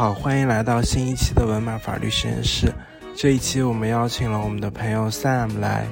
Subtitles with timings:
[0.00, 2.72] 好，欢迎来到新一期的文马法律实验室。
[3.14, 5.86] 这一期我们邀请了我们的朋友 Sam 来，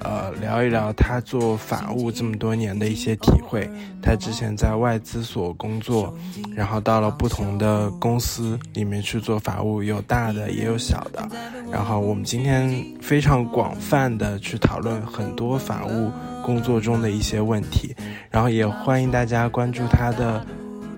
[0.00, 3.70] 呃，聊一聊他做法务这么多年的一些体会。
[4.02, 6.12] 他之前在外资所工作，
[6.56, 11.28] 然后到了不同的公司里面去做法务，有大的也有小的。
[11.70, 16.10] 然后我们今天非常广泛的去讨论很多法务
[16.44, 17.94] 工作中的一些问题，
[18.28, 20.44] 然后也欢迎大家关注他的。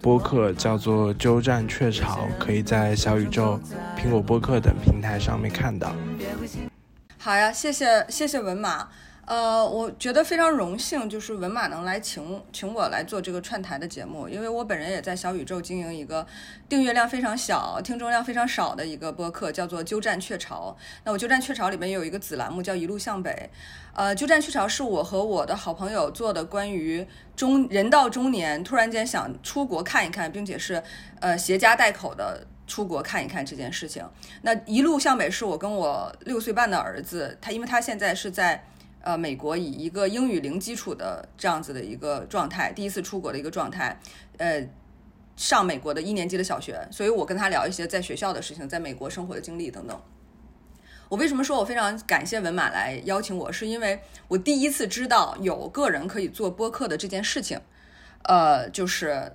[0.00, 3.60] 播客叫做《鸠占鹊巢》，可以在小宇宙、
[3.96, 5.92] 苹果播客等平台上面看到。
[7.18, 8.88] 好呀，谢谢谢谢文马。
[9.28, 16.26] 呃，我觉得非常荣幸，就是文马能来请请我来做这个串台的节目，因为我本人也在小宇宙经营一个
[16.66, 20.74] 订阅量非常小、听众量非常少的一个播客，叫做《鸠占鹊巢》。
[21.04, 23.30] 那我《鸠占鹊巢》里面有一个子栏目叫《一路向北》。
[23.94, 30.82] 呃，鸠占鹊巢是我和我的好朋友做的关于中人到中年突然间想出国看一看，并且是
[31.20, 34.02] 呃携家带口的出国看一看这件事情。
[34.40, 38.64] 那一路向北是我跟我六岁半的儿子，他因为他现在是在
[39.00, 43.98] 呃美国以一个英语零基础的这样子的一个状态，第一次出国的一个状态，
[44.36, 44.68] 呃，
[45.36, 50.00] 上美国的一年级的小学，所以我跟他聊一些在学校的事情，在美国生活的经历等等。
[51.08, 53.50] 我为什么说我非常感谢文马来邀请我？
[53.50, 57.58] 是因为我第一次知道有个人可以做播客的这件事情。
[58.24, 59.32] 呃，就是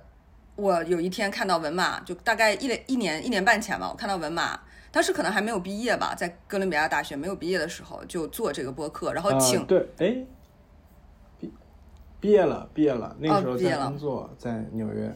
[0.54, 4.60] 我有一天看到文马，就大概一一年一年半前吧，我看到文马，
[4.94, 10.24] 当时可能还没有毕业吧，在哥伦比亚大学没有毕业的时候就做这个播客，然后请对，哎，
[11.40, 11.52] 毕
[12.20, 15.12] 毕业了，毕业了，那个时候在工作，在纽约，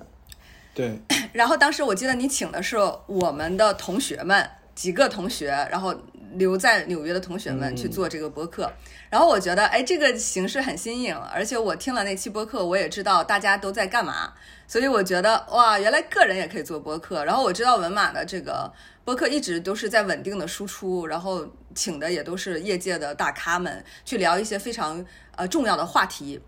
[0.74, 0.98] 对。
[1.32, 5.94] 然后当时我记得你请的是我们的同学们几个同学，然后。
[6.34, 8.70] 留在纽约的同学们去做这个播客，
[9.08, 14.32] 然后我觉得，哎，这个形式很新颖，而且我听了那期播客，我也知道大家都在干嘛，
[14.66, 17.24] 所以我觉得，哇，原来个人也可以做播客。
[17.24, 18.70] 然后我知道文马的这个
[19.04, 25.04] 播客一直都是在稳定的输出，然后请的也都是业界的大咖们去聊一些非常
[25.36, 26.40] 呃重要的话题，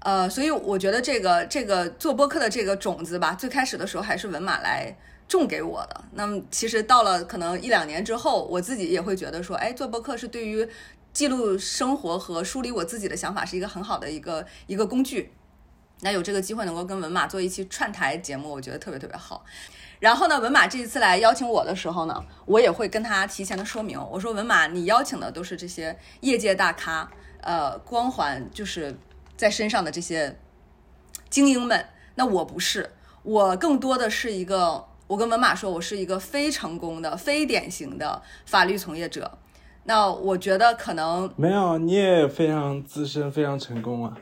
[0.00, 4.94] 呃，所以我觉得这个这个做播客的这个种子吧，最开始的时候还是文马来。
[5.26, 10.68] 种给我的，那么其实到了可能一两年之后，我自己也会觉得说，哎，做播客是对于
[11.12, 15.32] 记录生活和梳理我自己的想法是一个很好的一个一个工具。
[16.00, 19.44] 那有这个机会能够跟文马做一期串台节目，我觉得特别特别好。
[19.98, 27.10] 然后呢，文马这一次来邀请我的时候呢，我也会跟他提前的说明，我说文马，你邀请的都是这些业界大咖，
[27.40, 28.94] 呃，光环就是
[29.36, 30.38] 在身上的这些
[31.30, 32.92] 精英们，那我不是，
[33.22, 34.84] 我更多的是一个。
[35.06, 39.38] 我跟文马说，我是一个非成功的、非典型的法律从业者。
[39.84, 44.16] 那我觉得可能没有，你也非常资深、非常成功啊。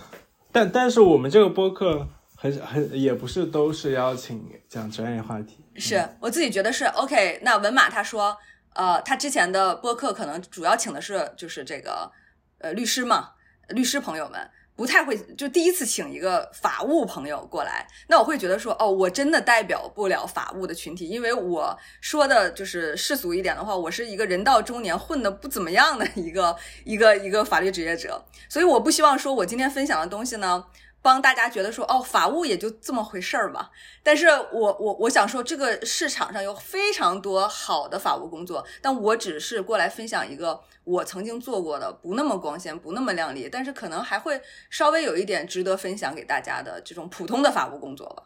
[0.50, 5.64] 但但是我们这个播客很很也不是都是邀请讲专业话题。
[5.76, 7.40] 是我自己觉得是 OK。
[7.42, 8.36] 那文马他说，
[8.74, 12.10] 呃，他之前的播客可能主要请的是就是这个
[12.58, 13.30] 呃律师嘛，
[13.68, 14.50] 律师朋友们。
[14.76, 30.64] 不太会，就第一次请一个法务朋友过来，那我会觉得说，哦，我真的代表不了法务的群体，因为我说的就是世俗一点的话，我是一个人到中年混的不怎么样的一个一个一个法律职业者，所以我不希望说我今天分享的东西呢。
[31.04, 33.70] 帮大家觉得说哦，法务也就这么回事儿吧。
[34.02, 48.22] 但是我我我想说，这个市场上有非常多好的法务工作，但我只是过来分享一个我曾经做过的不那么光鲜、不那么亮丽，但是可能还会稍微有一点值得分享给大家的这种普通的法务工作吧。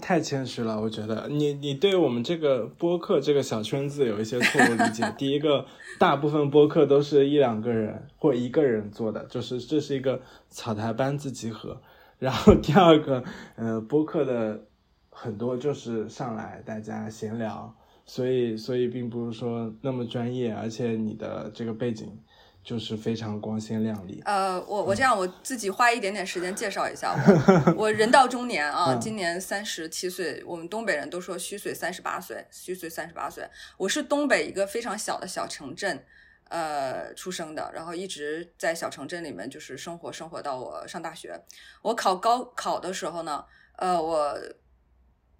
[0.00, 5.04] 太谦虚了，我觉得你你对我们这个播客这个小圈子有一些错误理解。
[5.18, 5.66] 第一个，
[5.98, 11.80] 大部分播客都是一两个人或一个人做的，就是这是一个草台班子集合。
[12.18, 13.24] 然后第二个，
[13.56, 14.64] 呃，播客的
[15.10, 17.74] 很多就是上来大家闲聊，
[18.06, 22.18] 所以所以并不是说那么专业，而且你的这个背景。
[22.64, 24.22] 就是非常光鲜亮丽。
[24.24, 27.14] 呃，我我这样我自己花一点点时间介绍一下
[27.76, 27.84] 我。
[27.84, 30.42] 我人到中年啊，今年三十七岁。
[30.46, 33.46] 我们东北人都说虚岁三十八岁，虚岁三十八岁。
[33.76, 36.02] 我是东北一个非常小的小城镇，
[36.48, 41.38] 呃，出生的，然后一直在小城镇里面就是生活，生活到我上大学。
[41.82, 43.44] 我考高考的时候呢，
[43.76, 44.34] 呃，我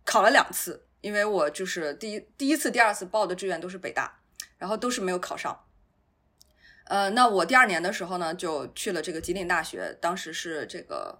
[0.04, 4.20] 考了两次，因为我就是第一第一次、第二次报的志愿都是北大，
[4.58, 5.58] 然后都是没有考上。
[6.84, 11.18] 呃，那我第二年的时候呢，就去了这个吉林大学，当时是这个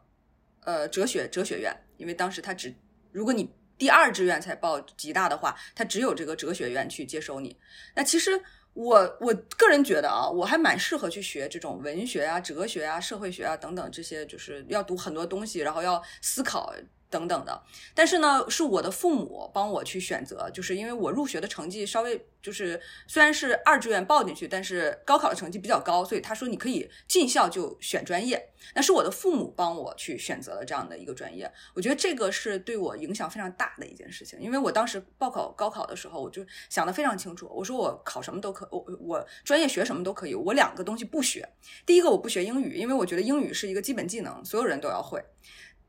[0.60, 2.74] 呃哲学哲学院，因为当时他只
[3.12, 7.56] 如果你第二志愿才报吉大的话，他只有这个哲学院去接收你。
[7.94, 8.40] 那其实
[8.74, 16.74] 我我个人觉得啊，我还蛮适合去学这种文学啊、哲学啊、社会学啊等等这些，就是要读很多东西，然后要思考。
[17.14, 17.62] 等等的。
[17.94, 28.50] 但是呢，是我的父母帮我去选择，就是因为我入学的成绩稍微就是虽然是二志愿报进去，但是高考的成绩比较高，所以他说你可以进校就选专业。
[28.74, 41.46] 那是我的父母帮我去选择了这样的一个专业，我觉得这个是对我影响非常大的一件事情，因为我当时报考高考的时候，我就想的非常清楚，我说我考什么都可，我我专业学什么都可以，我两个东西不学。
[41.84, 45.22] 第一个我不学英语，因为我觉得英语是一个基本技能，所有人都要会。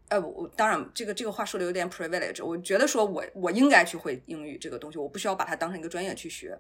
[0.10, 6.58] 呃，我当然这个这个话说的有点 privilege，我觉得说我我应该去会英语这个东西，我不需要把它当成一个专业去学。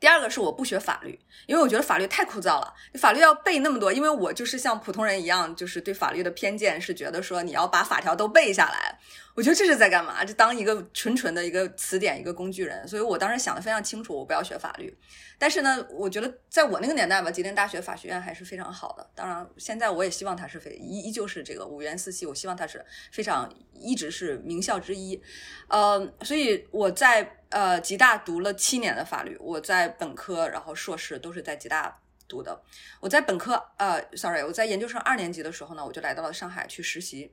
[0.00, 8.96] 第二个是我不学法律，因为我觉得法律太枯燥了，法律要背那么多，因为我就是像普通人一样，就是对法律的偏见是觉得说你要把法条都背下来。
[9.34, 10.24] 我觉得这是在干嘛？
[10.24, 12.86] 就当一个纯纯的一个词典、一个工具人。
[12.86, 14.96] 所以我当时想的非常清楚，我不要学法律。
[15.38, 19.08] 但是呢，我觉得在我那个年代吧，吉林大学法学院还是非常好的。
[19.14, 25.22] 当然，现在我也希望它是非依依旧是这个五院四系，我希望它是非常一直是名校之一。
[25.68, 32.60] 呃，所以我在呃吉大读了七年的法律，我在本科然后硕士都是在吉大读的。
[33.00, 37.32] 我在本科呃，sorry，我在研究生二年级的时候呢，我就来到了上海去实习。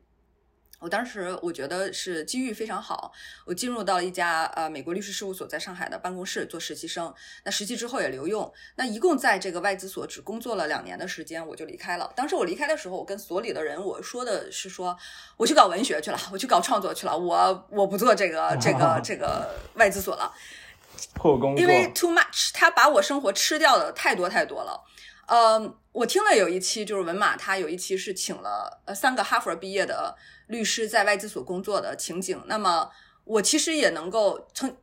[0.79, 3.11] 我当时我觉得是机遇非常好，
[3.45, 7.13] 我进入到一家呃美国律师事务所在上海的办公室做实习生。
[7.43, 12.11] 那实习之后也留用，那一共在这个外资所只工作了两年的时间，我就离开了。
[12.15, 14.97] 当时我离开的时候，我跟所里的人我说的是说，
[15.37, 20.33] 我去搞文学去了，我去搞创作去了，我我不做这个 这个这个外资所了，
[21.15, 24.83] 破工作，因为 too much，他把我生活吃掉的太多太多了。
[25.27, 30.15] 呃，我听了有一期就是文马，他有一期是请了呃三个哈佛毕业的。
[30.47, 32.91] 律师在外资所工作的情景，那么
[33.23, 34.77] 我其实也能够从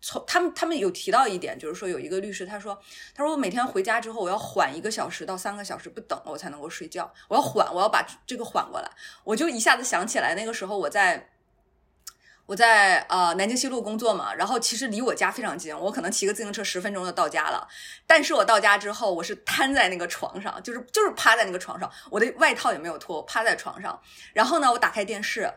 [0.00, 2.80] 从他们他们有提到一点，就是说有一个律师他说
[3.12, 8.88] 他说我每天回家之后我要缓一个小时到三个小时不等我才能够睡觉，我要缓我要把这个缓过来，
[9.24, 11.28] 我就一下子想起来那个时候我在
[12.50, 17.64] 我在呃南京西路工作嘛，然后其实离我家非常近，我可能骑个自行车十分钟就到家了，
[18.08, 23.96] 但是我到家之后我是瘫在那个床上，就是就是趴在那个床上，我的外套也没有脱，趴在床上，
[24.32, 25.48] 然后呢我打开电视。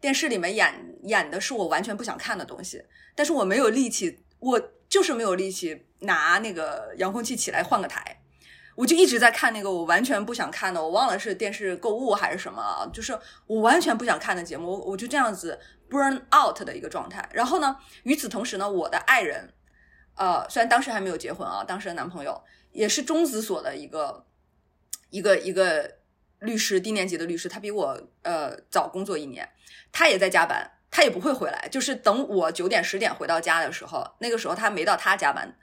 [0.00, 2.80] 电视里面演演的是我完全不想看的东西，
[3.16, 8.20] 但是我没有力气，我就是没有力气拿那个遥控器起来换个台，
[8.76, 13.18] 我就一直在看那个我完全不想看的，我忘了是电视购物还是什么，就是
[13.48, 15.58] 我完全不想看的节目，我就这样子
[15.90, 17.28] burn out 的一个状态。
[17.32, 19.52] 然后呢，与此同时呢，我的爱人，
[20.14, 22.42] 呃，虽然当时还没有结婚啊，当时的男朋友
[22.72, 24.26] 也是中子所的一个
[25.10, 25.98] 一个一个
[26.40, 29.48] 律师，低年级的律师，他比我呃早工作一年。
[29.90, 31.66] 他也在加班，他也不会回来。
[31.70, 35.56] 就是等我九点十点回到家的时候，那个时候他没到他加班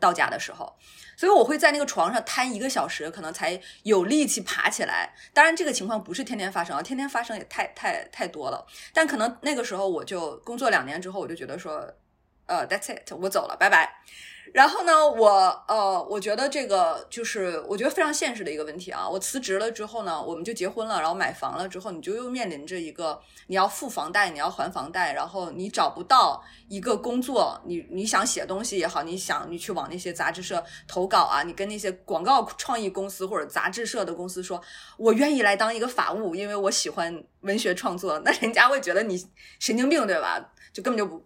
[0.00, 0.74] 到家的时候，
[1.16, 5.14] 所以我会在那个床上瘫一个小时，可能才有力气爬起来。
[5.32, 8.66] 当然，这个情况不是天天发生啊，天天发生也太太太多了。
[8.92, 11.86] 但可能那个时候我就工作两年之后，我就觉得说，
[12.46, 14.02] 呃，That's it，我走了，拜拜。
[14.52, 19.08] 然后呢，我呃，我觉得这个就是我觉得非常现实的一个问题啊。
[19.08, 34.60] 我辞职了之后呢，我们就结婚了，然后买房了之后，你就又面临着一个你要付房贷，你要还房贷，然后你找不到一个工作，你你想写东西也好，你想你去往那些杂志社投稿啊，你跟那些广告创意公司或者杂志社的公司说，
[34.98, 39.16] 我愿意来当一个法务，因为我喜欢文学创作，那人家会觉得你
[39.58, 40.52] 神经病对吧？
[40.72, 41.24] 就根本就不。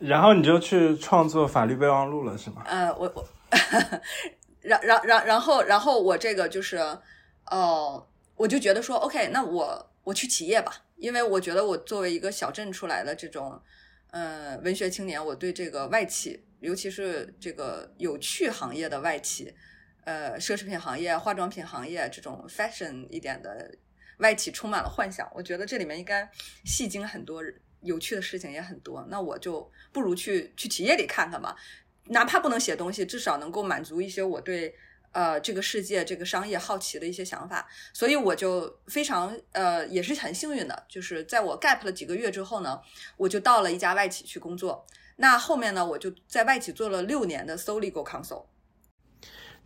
[0.00, 2.62] 然后你就去创作法律备忘录了，是吗？
[2.64, 3.28] 呃，我我，
[4.62, 6.78] 然然然然后然后我这个就是，
[7.50, 13.60] 哦，我就觉得说，OK，那我我去企业吧，因为我觉得我作为一个小镇出来的这种，
[14.10, 19.54] 呃，文学青年，我对这个外企，尤其是这个有趣行业的外企，
[20.04, 23.70] 呃，奢侈品行业、化妆品行业这种 fashion 一点的
[24.20, 25.30] 外企，充满了幻想。
[25.34, 26.26] 我觉得这里面应该
[26.64, 27.54] 戏精很多人。
[27.82, 31.56] 有趣的事情也很多，那我就不如去去企业里看看吧，
[32.06, 34.74] 哪怕不能写东西，至少能够满足一些我对
[35.12, 37.66] 呃这个世界这个商业好奇的一些想法。
[37.92, 42.80] 所以我就非常呃也是很幸运的，就是在我 gap 了几个月之后呢，
[43.16, 44.86] 我就到了一家外企去工作。
[45.16, 48.44] 那后面呢，我就在外企做了六年的 sole legal counsel。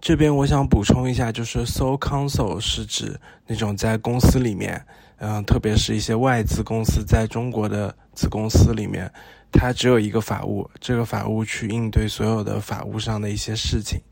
[0.00, 4.86] 这边我想补充一下，就是 sole counsel 是指那种在公司里面。
[5.18, 9.10] 嗯，特别是一些外资公司在中国的子公司里面，
[9.52, 14.02] 它只有一个法务，这个法务去应对所有的法务上的一些事情。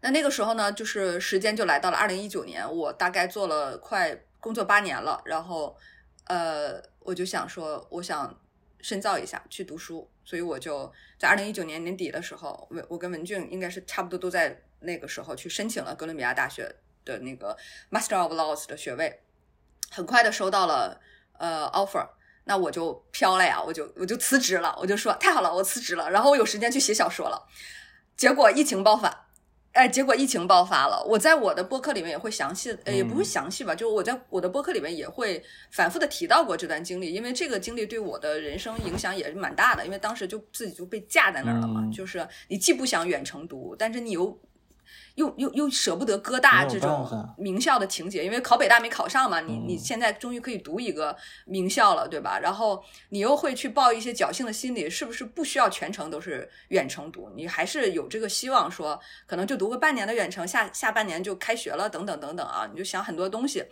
[0.00, 5.76] 那那个时候呢，就是时间就来到了二零一九年，我大概做了快工作八年了，然后
[6.24, 8.38] 呃，我就想说，我想
[8.80, 16.74] 深造一下，去读书，所以我就在二零一九年年底的时候，我我跟文俊应该是差不多都在那个时候去申请了哥伦比亚大学。
[17.04, 17.56] 的那个
[17.90, 19.20] Master of Laws 的学位，
[19.90, 21.00] 很快的收到了
[21.38, 22.06] 呃 offer，
[22.44, 27.46] 那我就飘了呀，我就我就辞职了，我就说太好了，我辞职了，然后我有时间去写小说了。
[28.16, 29.28] 结果疫情爆发，
[29.72, 31.02] 哎，结果疫情爆发了。
[31.08, 44.38] 我在我的播客里面也会详细，呃，也不会详细吧，就是我在我的播客里面也会反复的提到过这段经历，因为这个经历对我的人生影响也是蛮大的，因为当时就自己就被架在那儿了嘛，就是你既不想远程读，但是你又。
[45.16, 51.14] 又又又舍不得哥大这种名校的情节，因为考北大没考上嘛，你你现在终于可以读一个
[51.44, 52.38] 名校了，对吧？
[52.38, 57.30] 然后你又会去抱一些侥幸的心理，是不是不需要全程都是远程读？
[57.36, 63.64] 你还是有这个希望，说可能就读个半年的远程，下下半年就开学了，等等等等啊，你就想很多东西。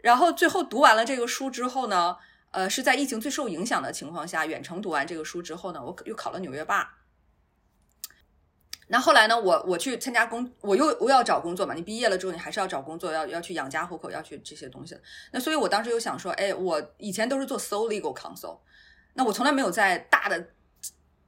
[0.00, 2.16] 然后最后读完了这个书之后呢，
[2.52, 6.97] 呃，是在疫情最受影响的情况下，远程读完这个书之后呢，我又考了纽约霸。
[8.90, 9.38] 那后来呢？
[9.38, 11.74] 我我去参加工，我又我要找工作嘛。
[11.74, 14.96] 你毕业了之后，你还是要找工作，要要去养家糊口，要去这些东西。
[15.30, 18.58] 那所以我当时又想说，哎，我以前都是做 sole legal counsel，
[19.12, 20.42] 那我从来没有在大的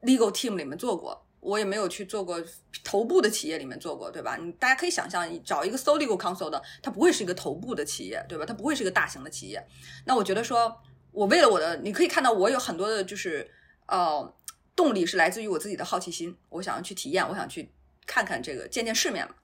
[0.00, 2.43] legal team 里面做过，我也没有去做过
[2.83, 4.38] 头部的企业里面做过，对吧？
[4.40, 8.47] 你大家可以想象，找一个 sole legal counsel 的，它不会是一个头部的企业，对吧？
[8.47, 9.62] 它不会是一个大型的企业。
[10.07, 10.75] 那我觉得说，
[11.12, 13.50] 我为了我的，你可以看到我有很多的，就是
[13.87, 14.35] 呃。
[14.75, 17.71] 动力是来自于我自己的好奇心，我想要去体验，我想去
[18.07, 19.35] 看看这个，见见世面嘛。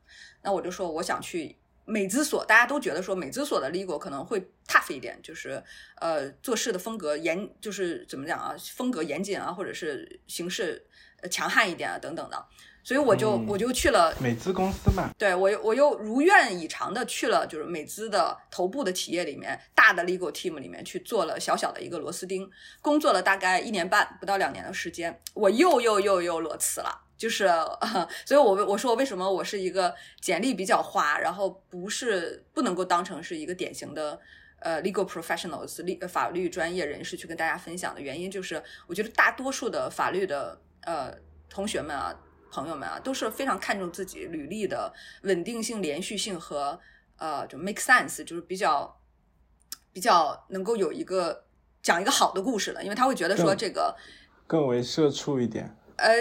[0.42, 5.62] 那我就说，我想去美资所，大家都觉得说美资所的 legal 可能会 tough 一点，就是
[5.96, 10.86] 呃做事的风格严，就是怎么讲啊，风格严谨啊，或者是形式
[11.30, 12.46] 强悍一点啊，等等的。
[12.86, 22.48] 所以我就我就去了美资公司嘛，对我我又如愿以偿的去了，就是美资的头部的企业里面大的 legal team 里面去做了小小的一个螺丝钉，
[22.80, 27.48] 工作了大概一年半不到两年的时间，我又又又又裸辞了，就是，
[28.24, 34.16] 所以我我说为什么我是一个简历比较花，然后不是不能够当成是一个典型的
[34.60, 41.12] 呃 legal professionals 律法律专业人士去跟大家分享的原因，就是我觉得大多数的法律的呃
[41.50, 42.14] 同学们啊。
[42.50, 46.78] 朋友们啊，都是非常看重自己履历的稳定性、连续性和
[47.18, 48.98] 呃，就 make sense，就是比较
[49.92, 51.44] 比较能够有一个
[51.82, 53.96] 讲一个好的故事的，因为他会觉得说这个
[54.46, 55.74] 更为社畜一点。
[55.96, 56.12] 呃，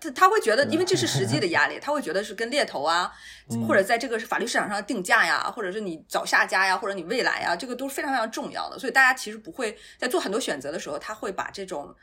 [0.00, 3.12] 他他会觉得，因为这是实际的压力，他会觉得是跟猎头啊，
[3.68, 8.78] 或者在这个法律市场上定价呀，或者是你找下家呀，或者你未来呀，这个都是非常非常重要的。
[8.78, 11.94] 所以大家其实不会在做很多选择的时候，他会把这种。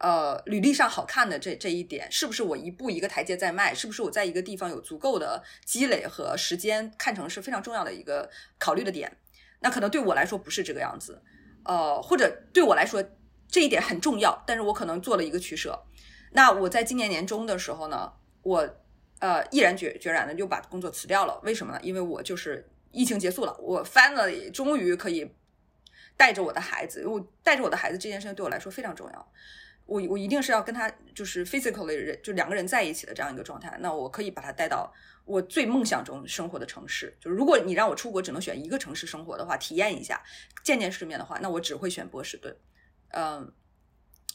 [0.00, 3.74] 呃，履历上好看的这这一点，是不是我一步一个台阶在迈？
[3.74, 9.14] 是不是我在一个地方有足够的积累和时间，看成是非常重要的一个考虑的点？
[9.60, 11.22] 那可能对我来说不是这个样子，
[11.66, 13.04] 呃，或者对我来说
[13.46, 15.78] 这一点很重要，但是我可能做了一个取舍。
[16.32, 18.66] 那我在今年年中的时候呢，我
[19.18, 21.38] 呃毅然决决然的就把工作辞掉了。
[21.44, 21.80] 为什么呢？
[21.82, 25.30] 因为我就是疫情结束了，我 finally 终于可以
[26.16, 29.32] 带着我的孩子，因为带着我的孩子这件事情对我来说非常重要。
[29.90, 34.88] 我我一定是要跟他就是 physically 人就两个人在一起的这样一个状态，那我可以把他带到
[35.24, 37.12] 我最梦想中生活的城市。
[37.20, 40.22] 就如果你让我出国只能选一个城市生活的话，体验一下
[40.62, 42.56] 见见世面的话，那我只会选波士顿。
[43.08, 43.52] 嗯，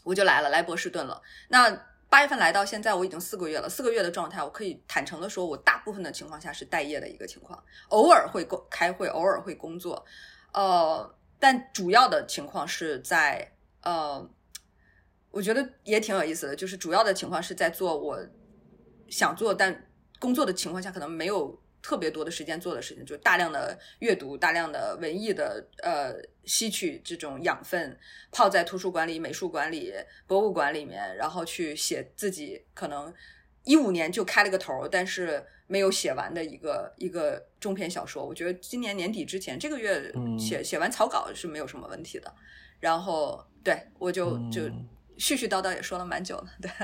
[0.03, 1.21] 我就来了，来波士顿了。
[1.47, 1.71] 那
[2.09, 3.69] 八月份来到现在，我已经四个月了。
[3.69, 10.05] 四个月的状态，我可以坦诚的说，我大部分的情况下是待业的一个情况，偶尔会工开会，偶尔会工作。
[10.51, 14.29] 呃，但主要的情况是在呃。
[15.35, 18.17] 我觉得也挺有意思的，就是主要的情况是在做我
[19.09, 19.85] 想做但
[20.17, 26.15] 工作的情况下，可能没有特别多的时间做的事情，就大量的阅读，大量的文艺的呃
[26.45, 27.99] 吸取这种养分，
[28.31, 29.93] 泡在图书馆里、美术馆里、
[30.25, 33.13] 博物馆里面，然后去写自己可能
[33.65, 38.25] 一五年就开了个头，但是没有写完的一个一个中篇小说。
[38.25, 42.33] 我觉得今年年底之前，这个月写写完草稿是没有什么问题的。
[42.79, 44.61] 然后对我就就。
[45.17, 46.71] 絮絮叨叨也说了蛮久了，对。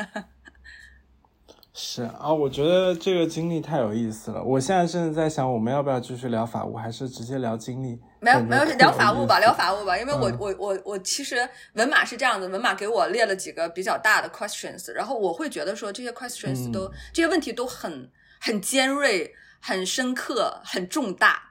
[1.74, 4.44] 是啊，我觉得这个经历太有意思了。
[4.44, 7.98] 我现在甚至在想，我们要不要继续聊法务，还是直接聊经历？
[8.20, 9.98] 没有，没有，聊法务吧，聊法务吧。
[9.98, 18.12] 因为我，我，我，我其实文马是这样子，文马给我列了几个比较大的 questions，然后我会觉得说这些 questions 都这些问题都很
[18.42, 21.42] 很尖锐、很深刻、很重大。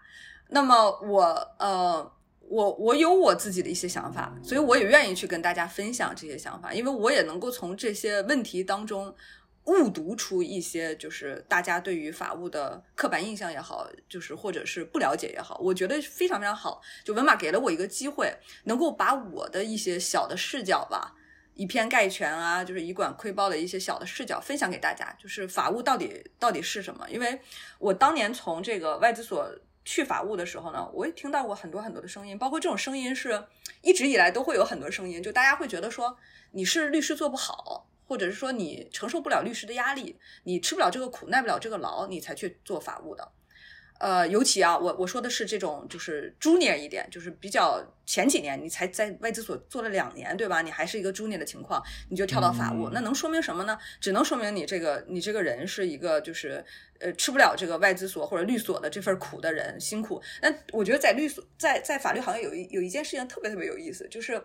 [0.49, 1.25] 那么我
[1.59, 2.13] 呃。
[2.51, 9.15] 我我有我自己的一些想法，所以我也愿意去跟大家分享这些想法，因为我也能够从这些问题当中
[9.67, 16.83] 误读出一些，就是大家对于法务的刻板印象也好，就是或者是不了解也好，我觉得非常非常好。
[17.05, 21.15] 就文马给了我一个机会，能够把我的一些小的视角吧，
[21.55, 27.09] 以偏概全啊，就是以管窥豹的一些小的视角分享给大家，就是法务到底到底是什么？
[27.09, 27.41] 因为
[27.79, 29.49] 我当年从这个外资所。
[29.91, 33.45] 去法务的时候呢，我也听到过很多很多的声音，包括这种声音是
[33.83, 36.17] 一直以来都会有很多声音，就大家会觉得说
[36.53, 43.33] 你是律师做不好，或者是说你承受不了律师的压力，你吃不了这个苦，耐不了这个劳，你才去做法务的。
[44.01, 50.63] 呃，尤其啊，我我说的是这种，就是 junior 一点，就是比较前几年，你才在外资所做了两年，对吧？
[50.63, 53.79] 你还是一个 junior 的情况，你就跳到法务，那能说明什么呢？
[54.01, 56.65] 只能说明你这个你这个人是一个就是
[56.99, 60.23] 呃吃不了这个外资所或者律所的这份苦的人，辛苦。
[60.41, 64.43] 那我觉得在律所，在在法律行业有一有一件事情特别特别有意思，就是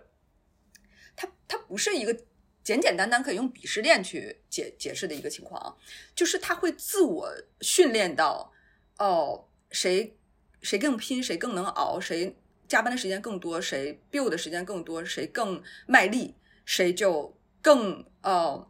[1.16, 2.14] 它它不是一个
[2.62, 5.72] 简简单单可以用鄙视链去解解释的一个情况啊，
[6.14, 8.52] 就是他会自我训练到。
[8.98, 10.18] 哦，谁
[10.62, 16.34] 谁更拼，谁更能熬，谁加班的时间更多，谁 build 的时间更多，谁更卖力，
[16.64, 18.66] 谁就更呃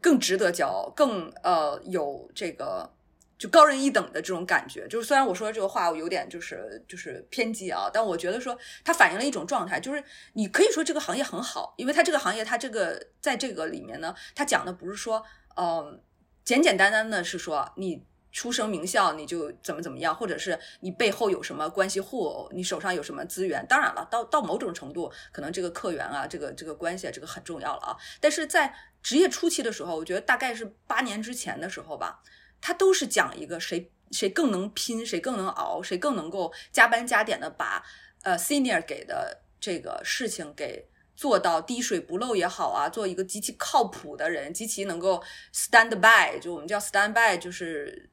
[0.00, 2.94] 更值得骄傲，更呃有这个
[3.36, 4.86] 就高人一等的这种感觉。
[4.86, 10.02] 就是虽然我说这个话我有点就是就是偏激啊，但我觉得说它反映了一种状态，就是
[10.34, 15.20] 你可以说这个行业很好，因为它这个行业它这个在这个里面呢，它讲的不是说
[15.56, 16.00] 嗯
[16.44, 18.06] 简简单单的是说你。
[18.34, 23.64] 出生名校你就怎么怎么样，或者是你背后有什么关系户，你手上有什么资源？
[23.68, 27.96] 当然了，到到某种程度，可能这个客源啊，这个这个关系啊，这个很重要了啊。
[28.20, 28.74] 但是在
[29.04, 32.20] 职业初期的时候，我觉得大概是八年之前的时候吧，
[32.60, 37.84] 他都是讲一个谁谁更能拼，谁更能熬，谁更能够加班加点的把
[38.24, 45.22] 呃 senior 给的这个事情给做到滴水不漏也好啊，做一个极其靠谱的人，极其能够
[45.54, 48.10] stand by，就我们叫 stand by，就是。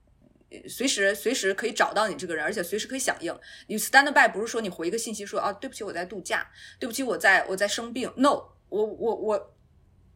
[0.67, 3.33] 随时随时可以找到你这个人，而且随时可以响应。
[3.67, 6.45] 你 stand by 不是说你回一个信息说啊，对不起我在度假，
[6.79, 8.11] 对不起我在我在生病。
[8.17, 9.53] No，我我我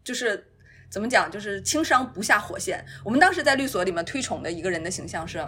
[0.03, 0.51] 就是
[0.89, 2.85] 怎么讲，就是轻伤不下火线。
[3.03, 5.47] 我们当时在律所里面推崇的一个人的形象是，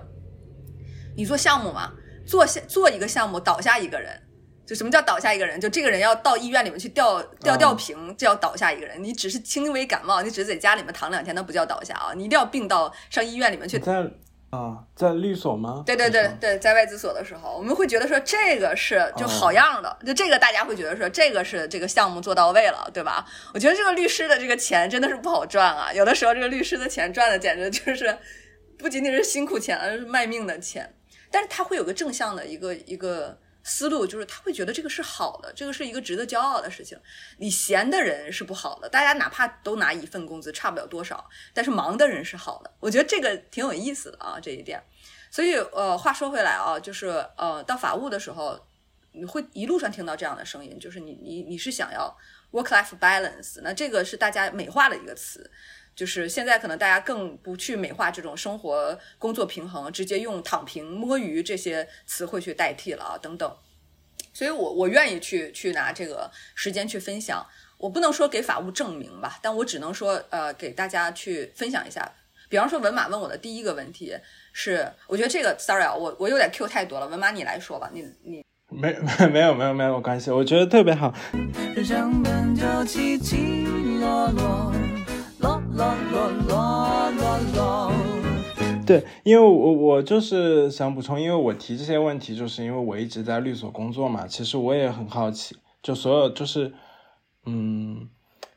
[1.15, 1.93] 你做项目嘛，
[2.25, 4.21] 做下做一个项目倒下一个人，
[4.65, 5.59] 就什么叫倒下一个人？
[5.59, 9.03] 就这个人要到医院里面去吊吊吊瓶，就要倒下一个人。
[9.03, 13.81] 你只是轻微感冒，你只是在家里面躺两天，那不叫倒下啊，你一定要病到上医院里面去。
[14.57, 15.83] 啊，在律所吗？
[15.85, 23.25] 对对对对，在外资所的时候，我们会觉得说这个是就好样的，就这个大家会觉得说这个是这个项目做到位了，对吧？
[23.53, 28.17] 我觉得这个律师的这个钱真的是不好赚啊，有的时候这个律师的钱赚的简直就是
[28.79, 30.95] 不仅仅是辛苦钱，而是卖命的钱。
[31.29, 33.37] 但是他会有个正向的一个一个。
[33.69, 36.97] 思路就是他会觉得这个是好的，这个是一个值得骄傲的事情。
[37.37, 41.29] 你闲的人是不好的，大家哪怕都拿一份工资，差不了多少。
[41.53, 44.81] 但是忙的人是好的，我觉得这个挺有意思的啊，这一点。
[45.29, 48.57] 所以呃，话说回来啊，就是呃，到法务的时候，
[49.11, 52.17] 你会一路上听到这样的声音，就是你你你是想要
[52.51, 55.51] work life balance，那这个是大家美化的一个词，
[55.97, 63.51] 就是现在可能大家更不去美化这种生活工作平衡，直接用躺平摸鱼这些词汇去代替了啊，等等。
[64.31, 67.43] 所以，我我愿意去去拿这个时间去分享。
[67.79, 72.07] 我不能说给法务证明吧，但我只能说，呃，给大家去分享一下。
[72.47, 74.15] 比方说，文马问我的第一个问题
[74.53, 77.07] 是，我觉得这个，sorry 啊，我我有点 Q 太多了。
[77.07, 78.95] 文马，你来说吧，你你没
[79.33, 81.11] 没有没有没有关系，我觉得特别好。
[81.75, 83.65] 人生本就起起，
[83.99, 84.86] 落落。
[88.85, 94.25] 对，因为我我就是想补充，因为我提这些问题，就是因为我一直在律所工作嘛。
[94.25, 96.73] 其实我也很好奇，就所有就是，
[97.45, 98.09] 嗯，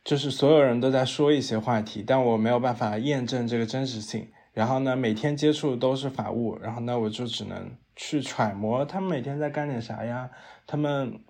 [0.05, 4.29] 就是所有人都在说一些话题，但我没有办法验证这个真实性。
[4.53, 10.31] 然后呢，每天接触都是法务，然后呢，我就只能去揣摩他们每天在干点啥呀？
[10.67, 11.21] 他们，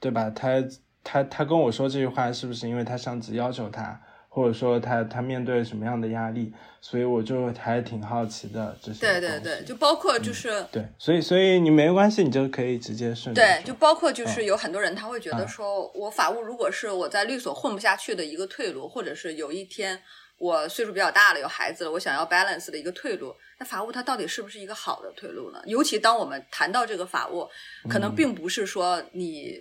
[0.00, 0.30] 对吧？
[0.30, 0.64] 他
[1.04, 4.00] 他他跟我说这句话，是不是因为他上级要求他？
[4.28, 9.00] 或者说他他面对什么样的压力，所以我就还挺好奇的这些。
[9.00, 13.34] 对对对，就包括就是对，所以所以你没关系，你就可以直接顺。
[13.34, 20.00] 对，就包括就是有很多人他会觉得说，我法务如果是我在律所混不下去的一个退路，或者是有一天
[20.36, 25.60] 我岁数比较大了，有孩子了，我想要 balance 的一个退路，那法务它到底是不是一个好的退路呢？
[25.64, 27.48] 尤其当我们谈到这个法务，
[27.88, 29.58] 可能并不是说你。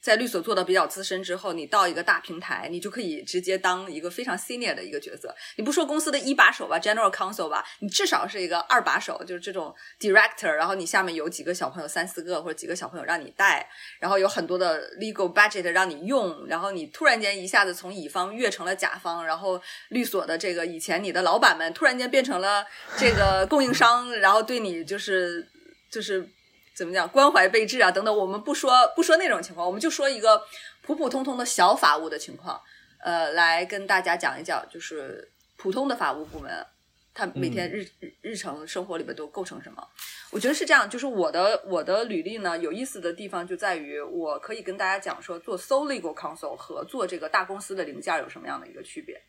[0.00, 5.34] 在律所做的比较资深之后，你到一个大平台，你就可以直接当一个非常 senior 的一个角色。
[5.56, 10.50] 你不说公司的一把手吧，general counsel 吧，你至少是一个二把手，就是这种 director。
[10.50, 16.46] 然后你下面有几个小朋友，三四个或者几个小朋友让你带，然后有很多的 legal budget 让你用。
[16.46, 22.64] 然后你突然间一下子从乙方跃成了甲方，然后律所的这个以前你的老板们突然间变成了
[22.96, 25.48] 这个供应商，然后对你就是
[25.90, 26.30] 就是。
[26.78, 30.40] 怎么讲关怀备至啊等等，我们不说不说那种情况，我们就说一个
[30.80, 32.60] 普普通通的小法务的情况，
[33.02, 36.64] 呃，来跟大家讲一讲，就是普通的法务部门，
[37.12, 39.84] 他每天日日日常生活里边都构成什么？
[40.30, 49.20] 我觉得是这样，就是我的我的履历呢，有意思的地方就在于，我可以跟大家讲说，做 sole legal counsel 和做这个大公司的零件有什么样的一个区别。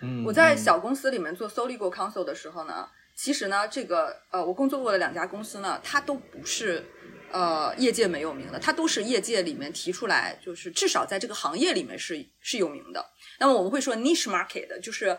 [0.00, 6.84] 嗯，我在小公司里面做 sole legal counsel 的时候呢，其实呢，这个呃，我工作过的两家公司呢，它都不是
[7.32, 13.10] 呃业界没有名的，它都是业界里面提出来，就是至少在这个行业里面是是有名的。
[13.40, 15.18] 那么我们会说 niche market，就是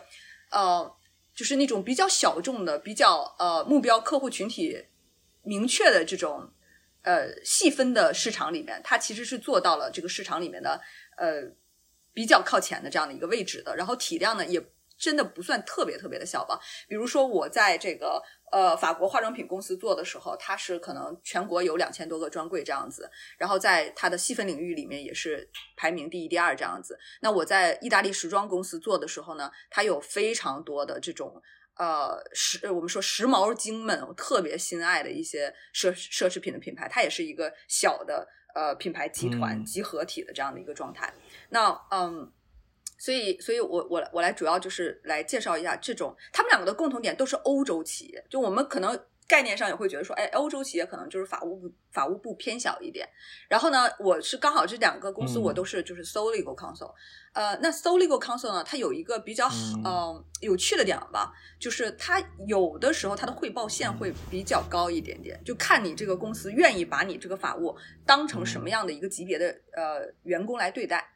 [0.50, 0.94] 呃。
[1.34, 4.86] 就是那种比较小众的、比较呃目标客户群体
[5.44, 6.50] 明确的这种
[7.02, 10.80] 呃细分的市场里面，它其实是做到了这个市场里面的
[11.16, 11.44] 呃
[12.12, 13.76] 比较靠前的这样的一个位置的。
[13.76, 14.60] 然后体量呢，也
[14.98, 16.58] 真的不算特别特别的小吧。
[16.88, 18.22] 比如说我在这个。
[18.50, 23.06] 呃，法国化妆品公司做的时候，它是可能全国有两千多个专柜这样子，
[23.36, 26.98] 然后在它的细分领域里面也是排名第一、第二这样子。
[27.20, 31.42] 那我在意大利时装公司做的时候呢，它有非常多的这种
[31.76, 41.12] 呃时我们说时髦精们特别心爱的一些奢奢侈品的品牌，它也是一个小的呃品牌集团集合体的这样的一个状态。
[41.50, 42.32] 那嗯。
[42.98, 48.24] 所以，所以我我我来主要就是来介绍一下这种，他们两个的共同点都是欧洲企业。
[48.28, 53.08] 就我们可能概念上也会觉得说，哎，欧洲企业可能就是法务部法务部偏小一点。
[53.48, 56.92] 然后呢，我是刚好这两个公司我都是就是 sole legal counsel。
[57.34, 59.48] 呃，那 sole legal counsel 呢，它有一个比较
[59.84, 71.08] 嗯有趣的点吧，就是它有的时候它的汇报线会比较高一点点，就看你这个公司愿意把你这个法务当成什么样的一个级别的呃员工来对待。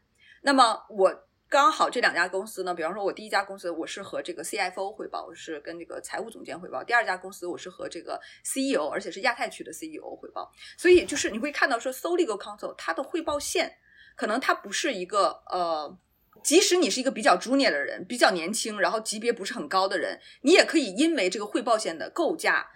[0.42, 1.12] 那么我。
[1.53, 10.51] 刚好这两家公司呢，比方说，我第一家公司我是和这个 CFO 汇报，我是跟这个财务总监汇报；第二家公司我是和这个 CEO，而且是亚太区的 CEO 汇报。
[10.79, 13.71] 所以就是你会看到说，sole legal counsel 它的汇报线
[14.17, 15.95] 可能它不是一个呃，
[16.43, 22.67] 即使你是一个比较 junior 的人，比较年轻，然后级别不是很高的人，你也可以因为这个汇报线的构架。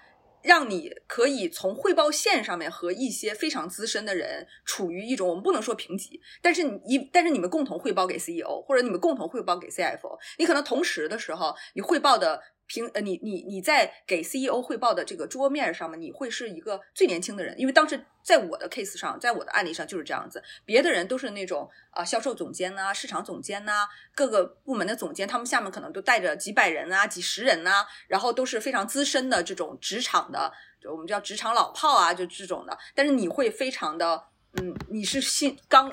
[0.47, 12.41] 让你可以从汇报线上面和一些非常资深的人处于一种我们不能说平级，但是你一但是你们共同汇报给 CEO 或者你们共同汇报给 CFO，你可能同时的时候你汇报的。
[12.67, 32.77] 平呃，你你你在给 CEO 汇报的这个桌面上面，你会是一个最年轻的人，因为当时在我的 case 上，在我的案例上就是这样子，别的人都是那种啊销售总监呐、市场总监呐、各个部门的总监，他们下面可能都带着几百人啊、几十人呐，然后都是非常资深的这种职场的，就我们叫职场老炮啊，就这种的。
[32.95, 34.25] 但是你会非常的，
[34.55, 35.93] 嗯，你是新刚，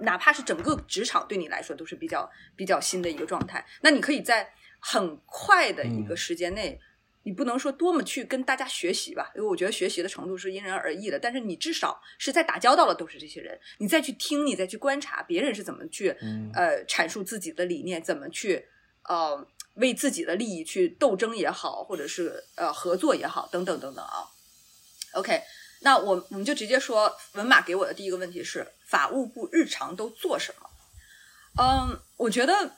[0.00, 4.52] 哪怕是整个职场对你来说都是比较比较新的一个状态，那你可以在。
[4.86, 6.78] 很快的一个时间内，
[7.22, 11.18] 你不能说多么去跟大家学习吧，因为我觉得学习的程度是因人而异的。
[11.18, 16.10] 但是你至少是在打交道的都是这些人，你再去听，你再去观察别人是怎么去
[16.52, 18.66] 呃阐述自己的理念，怎么去
[19.08, 24.28] 呃为自己的利益去斗争也好，或者是呃合作也好，等等等等啊。
[25.14, 25.40] OK，
[25.80, 30.68] 那我我们就直接说，文马给我的第一个问题是法务部日常都做什么？
[31.56, 32.76] 嗯，我觉得。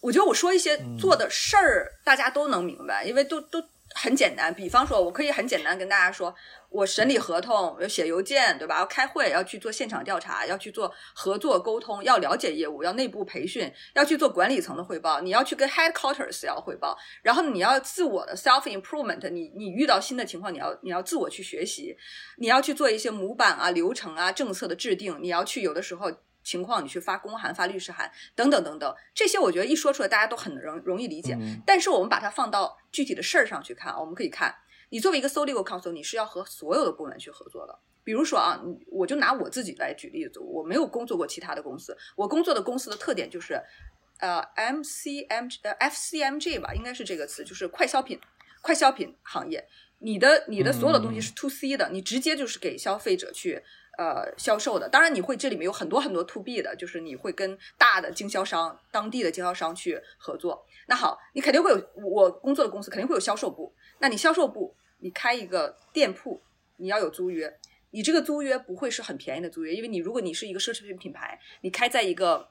[0.00, 3.62] 我觉得我说一些做的事儿，大家都能明白，因为都都
[3.94, 4.54] 很简单。
[4.54, 6.34] 比方说，我可以很简单跟大家说，
[6.70, 8.78] 我审理合同，要写邮件，对吧？
[8.78, 21.94] 要开会，要去做现场调查，要去做合作沟通，要了解业务，要内部培训，要去做管理层的汇报，你要去跟 headquarters 要汇报，然后你要自我的 self improvement，你你遇到新的情况，你要你要自我去学习，
[22.38, 26.10] 你要去做一些模板啊、流程啊、政策的制定，你要去有的时候。
[26.42, 31.36] 情况，你去发公函、发律师函等等等等，这些我觉得一说出来，大家都很容容易理解。
[31.66, 34.54] 但是我们把它放到具体的事儿上去看啊，我们可以看，
[34.88, 37.78] 你作为一个 sole legal counsel，你是要和所有的部门去合作的。
[38.02, 43.60] 比如说啊，我就拿我自己来举例子，我没有工作过其他的公司，我工作的公司的特点就是，
[44.18, 48.18] 呃，MCM 呃 FCMG 吧，应该是这个词，就是快消品，
[48.62, 53.62] 快消品行业，你的你的所有的东西是 to C 的，你直接就是给消费者去。
[53.98, 60.64] 呃，销售的，当然你会这里面有很多很多 to B 的，就是你会跟大的经销商、当地的经销商去合作。
[60.86, 63.74] 那好，你肯定会有我工作的公司肯定会有销售部。
[63.98, 66.42] 那你销售部，你开一个店铺，
[66.76, 67.58] 你要有租约，
[67.90, 72.48] 你这个租约不会是很便宜的租约，因为你如果你是一个奢侈品品牌，你开在一个。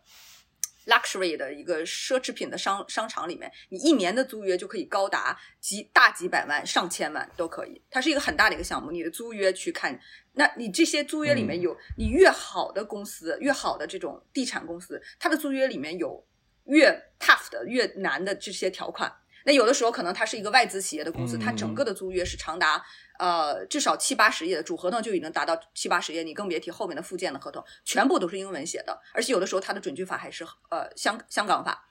[0.90, 7.82] Luxury 的一个奢侈品的商商场里面，你一年的租约就可以高达几大几百万、上千万都可以。
[7.90, 9.98] 它是一个很大的一个项目，你的租约去看，
[10.34, 16.26] 那你这些租约里面有你越好的公司、越好的这种地产公司，它的租约里面有
[16.66, 19.14] 越 tough 的、越难的这些条款。
[19.46, 22.84] 那有的时候可能它是一个外资企业的公司，它整个的租约是长达。
[23.20, 31.86] 呃，至少七八十页的主合同就已经达到七八十页，你更别提后面的附件的合同，全部都是英文写的，而且有的时候它的准据法还是呃香香港法。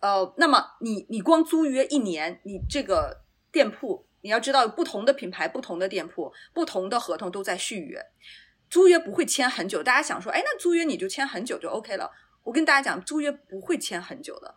[0.00, 8.04] 呃，那么你你光租约一年，你这个店铺你要知道，不同的品牌、不同的店铺、不同的合同都在续约，
[8.68, 9.82] 租约不会签很久。
[9.82, 12.12] 大家想说，哎，那租约你就签很久就 OK 了？
[12.42, 14.54] 我跟大家讲，租约不会签很久的。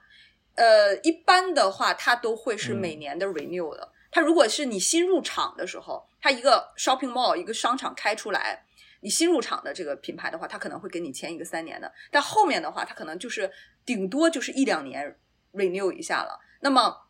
[0.56, 3.94] 呃，一般的话，它都会是每年的 renew 的。
[4.12, 8.66] 它如果是你新入场的时候，它一个 shopping mall 一个商场开出来，
[9.02, 11.92] 你新入场的这个品牌的话，它可能会给你签一个三年的。
[12.10, 13.52] 但后面的话，它可能就是
[13.86, 15.18] 顶多就是一两年
[15.54, 16.40] renew 一下了。
[16.62, 17.08] 那么，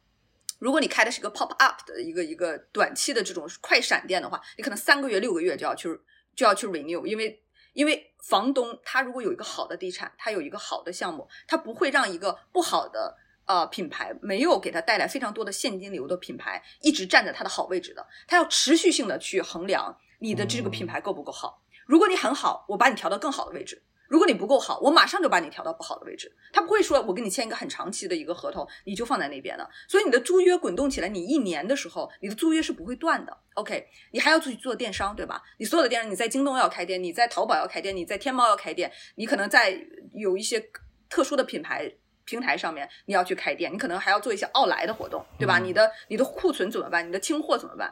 [0.60, 5.88] 如果你开的是个 pop up 的一个一个短期的这种快闪店的话，你可能三个月、六个月就要去
[6.36, 7.42] 就要去 renew，因为
[7.74, 13.18] 因为房东他如果有一个好的地产，他有一个好的项目，他不会让一个不好的。
[13.50, 21.60] 呃，品牌没有给他带来非常多的现金流的品牌，一直站在他的好位置的，他要持续性的去衡量你的这个品牌够不够好。
[21.88, 23.76] 如果你很好，我把你调到更好的位置；
[24.08, 26.32] 如果你不够好，我马上就把你调到不好的位置。
[26.54, 29.68] 他不会说我跟你签一个很长期的一个合同，你就放在那边的。
[29.88, 33.36] 所以你的租约滚动起来，你一年的时候，你的租约是不会断的。
[33.56, 35.42] OK，你还要去做电商，对吧？
[35.58, 39.76] 你所有的电商，你在京东要开店，你在淘宝要开店，你在天猫要开店，你可能在
[40.14, 40.64] 有一些
[41.10, 41.92] 特殊的品牌。
[42.30, 45.58] 平台上面你要去开店，你可能还要做一些奥莱的活动，对吧？
[45.58, 47.08] 你的你的库存怎么办？
[47.08, 47.92] 你的清货怎么办？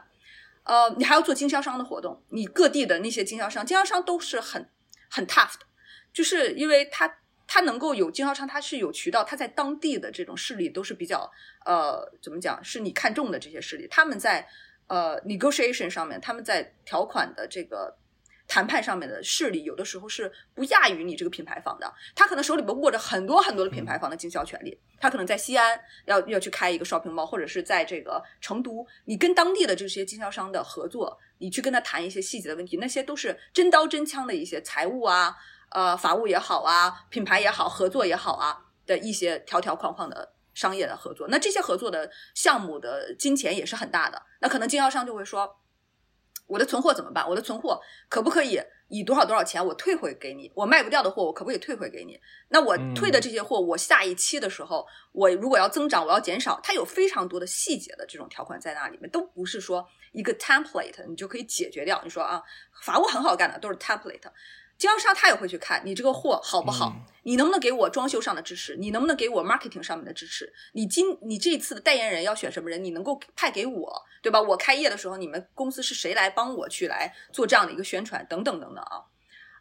[0.62, 4.70] 呃，你还要做经销商的活动，你各地的那些经销商，经销商都是很
[5.10, 5.66] 很 tough 的，
[6.12, 7.12] 就是因为他
[7.48, 11.28] 他能够有经销商，他是有渠道，他在当地的这种势力都是比较
[11.66, 12.62] 呃怎么讲？
[12.62, 14.46] 是你看中的这些势力，他们在
[14.86, 17.96] 呃 negotiation 上面，他们在条款的这个。
[18.48, 35.36] 谈判上面的势力有的时候是不亚于你这个品牌方的，他可能手里边握着很多很多的品牌方的经销权利，他可能在西安要要去开一个 shopping mall，或者是在这个成都，你跟当地的这些经销商的合作，你去跟他谈一些细节的问题，那些都是真刀真枪的一些财务啊，
[35.70, 45.60] 呃，法务也好啊，品牌也好，合作也好啊的一些条条框框的商业的合作，那这些合作的项目的金钱也是很大的，那可能经销商就会说。
[46.48, 47.28] 我的存货怎么办？
[47.28, 50.50] 我的存货可不可以以多少多少钱我退回给你？
[50.54, 52.18] 我卖不掉的货我可不可以退回给你？
[52.48, 62.00] 那我退的这些货，我下一期的时候，我如果要增长，我要减少，它有非常多的细节的这种条款在那里面，都不是说一个 template 你就可以解决掉。
[62.02, 62.42] 你说啊，
[62.82, 64.32] 法务很好干的，都是 template。
[64.78, 70.52] 经销商他也会去看你这个货好不好，你能不能给我装修上的支持，你能不能给我 marketing 上面的支持？
[70.72, 74.40] 你今你这一次的代言人要选什么人，你能够派给我，对吧？
[74.40, 79.02] 我开业的时候，你们公司是谁来帮我去来做这样的一个宣传等等等等啊？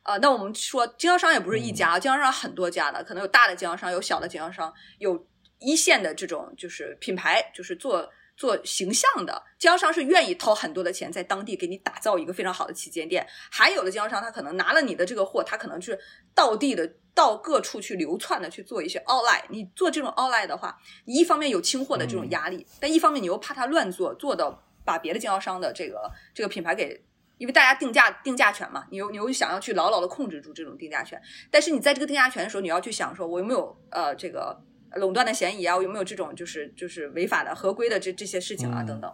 [0.03, 5.27] 啊，那我们说经销商也不是一家，经销商很多家的，可能有大的经销商，有小的经销商，有
[5.57, 8.07] 一线的这种就是品牌，就是做。
[8.37, 15.99] 做形象的经销商是愿意掏很多的钱在当地给你打造一个非常好的旗舰店，还有的经销商他可能拿了你的这个货，他可能是
[16.35, 19.41] 到地的到各处去流窜的去做一些 online。
[19.49, 27.03] 你做这种 online 的话，你一方面有清货的这种压力，但一方面你又怕他乱做，做的把别的经销商的这个这个品牌给，
[27.39, 31.19] 因为大家定价定价权嘛，你又你又想要去牢牢的控制住这种定价权，
[31.49, 34.61] 但是你在这个定价权的时候，你要去想说，我有没有呃这个。
[34.95, 39.13] 垄断的嫌疑啊，有没有这种就是就是违法的、合规的这这些事情啊等等，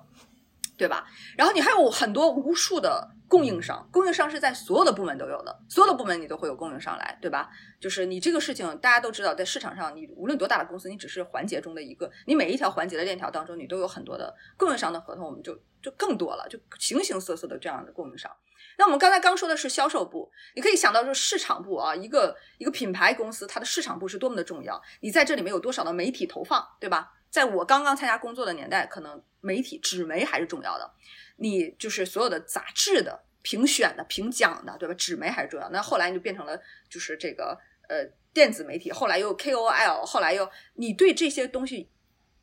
[0.77, 1.05] 对吧？
[1.37, 7.49] 然后你还有很多无数的供应商，供应商是在所有的部门都有的，所有的部门你都会有供应商来，对吧？
[7.79, 18.31] 就是你这个事情大家都知道，在市场上你无论多大的公司，你只是环节中的一个，你每一条环节的链条当中，你都有很多的供应商的合同，我们就就更多了，就形形色色的这样的供应商。
[18.77, 24.81] 那我们刚才刚说的是销售部，你可以想到说市场部啊，一个一个品牌公司，它的市场部是多么的重要。
[25.01, 27.11] 你在这里面有多少的媒体投放，对吧？
[27.29, 30.91] 在我刚刚参加工作的年代，可能媒体纸媒还是重要的。
[31.37, 34.93] 你就是所有的杂志的评选的、评奖的，对吧？
[34.95, 35.69] 纸媒还是重要。
[35.69, 36.59] 那后来你就变成了
[36.89, 37.57] 就是这个
[37.89, 41.89] 呃电子媒体，后来又 KOL，后来又你对这些东西。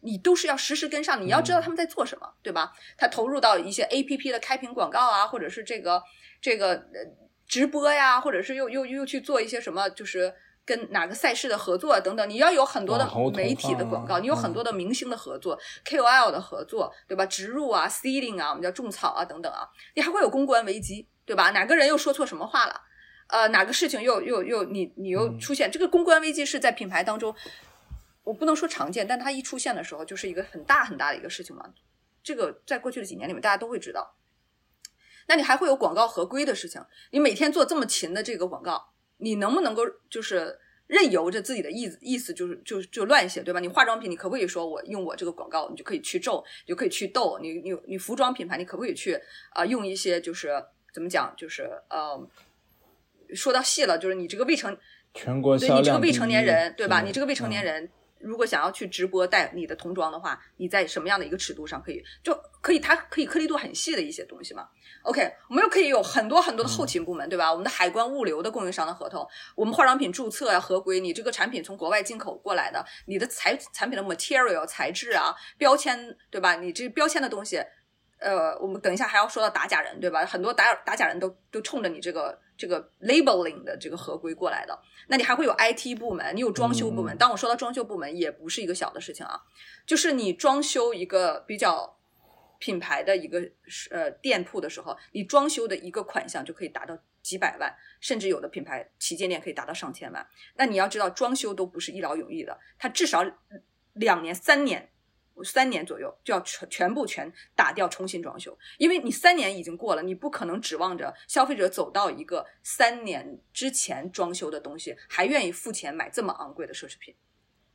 [0.02, 2.72] 你都是要实时跟上，你要知道他们在做什么，对吧？
[2.96, 6.02] 他投入到一些 A P P 的开屏广告啊，或者是这个
[6.40, 7.04] 这个呃
[7.46, 10.32] 直播呀，或者是又又又去做一些什么，就是
[10.64, 12.30] 跟哪个赛事的合作等等。
[12.30, 17.26] 你要有很多的媒体的广告，你有很多的明星的合作，K O L 的合作，对吧？
[17.26, 19.68] 植入啊，seeding 啊，我们叫种草啊等等啊。
[19.94, 21.50] 你还会有公关危机，对吧？
[21.50, 22.80] 哪个人又说错什么话了？
[23.26, 27.34] 呃，哪个事情又又又你你又出现这个公关危机是在品牌当中。
[28.22, 31.72] 我不能说常见，但它一出现的时候，就是一个很大很大的一个事情嘛。
[32.22, 34.14] 这个在过去的几年里面，大家都会知道。
[35.26, 36.84] 那你还会有广告合规的事情。
[37.12, 43.60] 你每天做这么勤的这个广告，你能不能够就是任由着自己的意思意思就是就就乱写，对吧？
[43.60, 47.38] 你化妆品，你可不可以说我用我这个广告，你就可以去皱，就可以去痘？
[47.40, 49.18] 你你你服装品牌，你可不可以去
[49.52, 52.28] 啊用一些就是怎么讲，就是呃
[53.34, 54.76] 说到细了，就是你这个未成
[55.14, 57.00] 全国对你这个未成年人，对吧？
[57.00, 57.88] 你这个未成年人。
[58.20, 64.68] 如果想要去直播带你的童装的话，你在什么样的一个尺度上可以就可以，它可以颗粒度很细的一些东西嘛
[65.02, 67.50] ？OK，我们又可以有很多很多的后勤部门，对吧？
[67.50, 76.56] 我们的海关、物流的供应商的合同，我们化妆品注册呀、合规，你这个产品从国外进口过来的，你的材产品的 material 材质啊、标签，对吧？
[76.56, 77.62] 你这标签的东西。
[78.18, 80.26] 呃，我们等一下还要说到打假人，对吧？
[80.26, 84.78] 很多打打假人都都冲着你这个这个 labeling 的这个合规过来的。
[85.08, 87.16] 那你还会有 IT 部门，你有装修部门。
[87.16, 89.40] 当我说到装修部门，也不是一个小的事情啊。
[89.86, 91.98] 就是你装修一个比较
[92.58, 93.40] 品牌的一个
[93.90, 100.26] 呃店铺的时候，你装修的一个款项就可以达到几百万，甚至有的品牌旗舰店可以达到上千万。
[100.56, 103.24] 那你要知道，装修都不是一劳永逸的，它至少
[103.94, 104.90] 两年、三年。
[105.42, 117.14] 三年左右就要全全部全打掉，重新装修，因为你三年已经过了，你不可能指望着消费者走到一个三年之前装修的东西还愿意付钱买这么昂贵的奢侈品，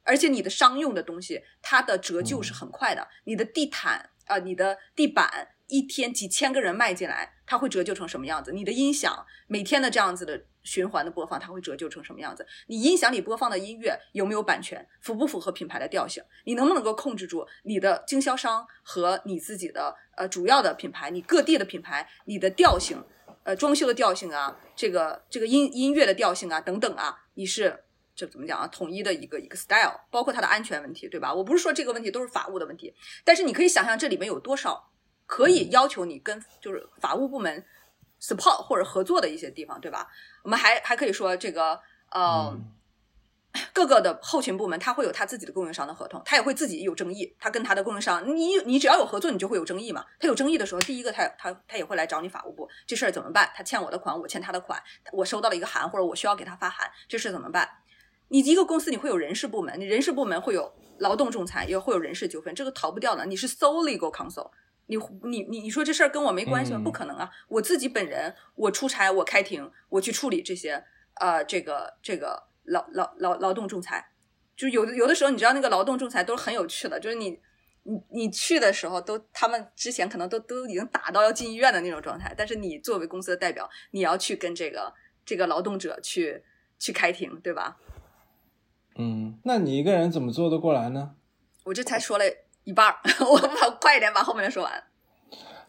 [0.04, 5.55] 而且你的商用的东西它的折旧是很快的，你的地毯啊，你的地板。
[5.68, 8.52] 一天几千个人迈进来，它会折旧成什么样子？
[8.52, 12.46] 你的音响每天的这样子的循环的播放，它会折旧成什么样子？
[12.68, 14.88] 你音响里播放的音乐有没有版权？
[15.02, 16.24] 符不符合品牌的调性？
[16.44, 21.10] 你能不能够控制住你的经销商和你自己的呃主要的品牌？
[21.10, 23.04] 你各地的品牌，你的调性，
[23.44, 27.84] 呃装修的调性啊，这个这个音音乐的调性啊等等啊，你是
[28.16, 28.68] 这怎么讲啊？
[28.68, 31.34] 统一的一个一个 style，包括它的安全问题，对吧？
[31.34, 34.92] 我不是说这个问题都是法务的问题，但是你可以想象这里面有多少。
[35.26, 37.66] 可以要求你跟就是法务部门
[38.22, 40.08] support 或者合作的一些地方，对吧？
[40.44, 41.80] 我们还还可以说这个
[42.12, 42.56] 呃，
[43.74, 50.06] 各个的后勤部门，他会有他自己的供应商的合同，他也会自己有争议，他跟他的供应商，你你只要有合作，你就会有争议嘛。
[50.20, 53.52] 他有争议的时候，第一个他他他也会来找你法务部，这事儿怎么办？
[53.56, 57.70] 他欠我的款，我欠他的款，我收到了一个函，或者我需要给他发函，这事怎么办？
[58.30, 63.26] 你一个公司你会有人事部门，你人事部门会有劳动仲裁，也会有人事纠纷，这个逃不掉的。
[63.26, 64.50] 你是 sole legal counsel。
[64.88, 66.82] 你你你你说这事儿跟我没关系吗？
[66.84, 67.30] 不可能啊！
[67.48, 74.12] 我自己本人，我出差，我开庭，我去处理这些呃，这个这个劳劳劳劳动仲裁，
[74.56, 77.40] 就有的有的时候，你知道那个劳动仲裁都是很有趣的，就是你
[77.84, 84.94] 你你去的时候，都他们之前可能都都已经打到要进医院的那种状态，但是你作为公司的代表，你要去跟这个
[85.26, 86.44] 这个劳动者去
[86.78, 87.78] 去开庭，对吧？
[88.98, 91.16] 嗯，那你一个人怎么做得过来呢？
[91.64, 92.26] 我这才说了。
[92.66, 94.84] 一半儿， 我把快一点把后面的说完。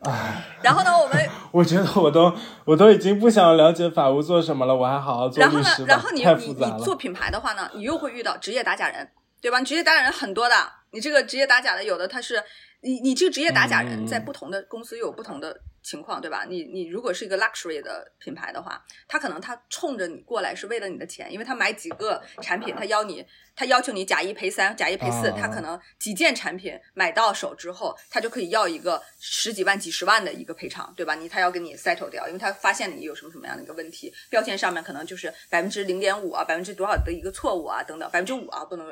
[0.00, 2.30] 唉，然后呢，我们 我觉得我都
[2.64, 5.84] 我都已经不想了解法务做什么了，我还好好做律师。
[5.86, 9.08] 然后呢，然后你你你做品牌的话呢，你又会遇到职业打假人，
[9.40, 9.60] 对吧？
[9.62, 10.54] 职业打假人很多的，
[10.90, 12.42] 你这个职业打假的有的他是
[12.82, 15.60] 你你这个职业打假人在不同的公司又有不同的。
[15.86, 16.44] 情况对吧？
[16.48, 31.14] 你你如果是一个 luxury 的品牌的话，他可能他冲着你过来是为了你的钱，因为他买几个产品，他要你，他要求你假一赔三，假一赔四，他可能几件产品买到手之后，他就可以要一个十几万、几十万的一个赔偿，对吧？
[31.14, 38.86] 你他要给你 settle 掉，因为他发现你有什么什么样的一个问题，标签上面可能就是百分之零点五啊，百分之多少的一个错误啊，等等，百分之五啊，不能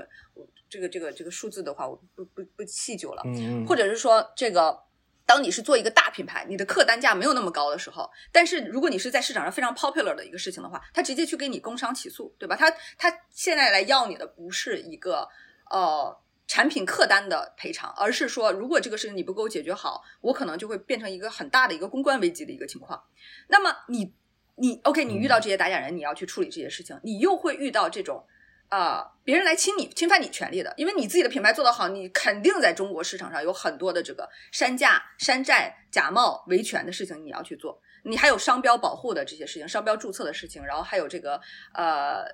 [0.71, 3.25] 这个这个这个数字的话，我不不不细究了，
[3.67, 4.79] 或者是说这个。
[5.27, 12.55] 当你是做一个大品牌，你的客单价没有那么高的时候，但是如果你是在市场上非常 popular 的一个事情的话，他直接去给你工商起诉，对吧？
[12.55, 15.29] 他他现在来要你的不是一个
[15.71, 16.15] 呃
[16.47, 23.03] 产品客单的赔偿，而是说如果这个事情你不给我解决好，我可能就会变成一个很大的一个公关危机的一个情况。
[23.49, 24.15] 那么你
[24.57, 28.27] 你 OK，你遇到这些打假人，你要去处理这些事情，你又会遇到这种。
[28.69, 37.81] 啊，别人来侵你、侵犯你权利的，因为你自己的品牌做得好，你肯定在中国市场上有很多的这个山寨、山寨、假冒、维权的事情，你要去做。
[38.05, 41.41] 你还有商标保护的这些事情，商标注册的事情，然后还有这个
[41.73, 42.25] 呃，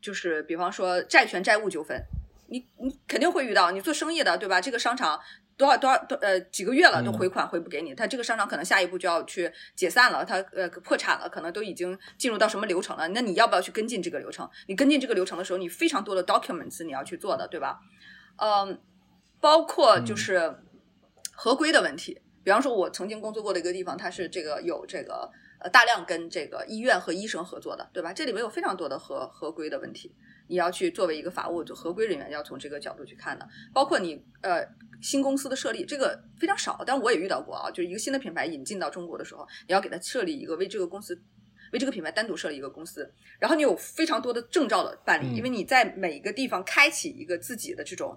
[0.00, 2.00] 就是比方说债权、债务纠纷，
[2.48, 3.72] 你你肯定会遇到。
[3.72, 4.60] 你做生意的，对吧？
[4.60, 5.20] 这个商场。
[5.56, 13.08] 多少多少多呃几个月了都回款回不给你，他这个商场可能下一步就要去解散了，他呃破产了，可能都已经进入到什么流程了？
[13.08, 14.48] 那你要不要去跟进这个流程？
[14.66, 17.80] 你跟进这个流程的时候，你非常多的 documents 你要去做的，对吧？
[18.36, 18.78] 嗯，
[19.40, 20.58] 包括就是
[21.32, 25.30] 合规的问题，比方说我曾经工作过的一个地方，它是这个有这个
[25.60, 28.12] 呃大量跟这个医院和医生合作的，对吧？
[28.12, 30.14] 这里面有非常多的合合规的问题，
[30.48, 34.66] 你要去作为一个法务就合规人员要从这个角度去看的，包括你呃。
[35.02, 37.70] 新公司的设立，这个非常少，但我也遇到过啊。
[37.70, 41.14] 就是一个新的品牌引进到中国的时候，你要给它设立一个为这个公司、
[41.74, 48.16] 为这个品牌单独设立一个公司，然后你有非常多的证照的办理，因为你在每个地方开启一个自己的这种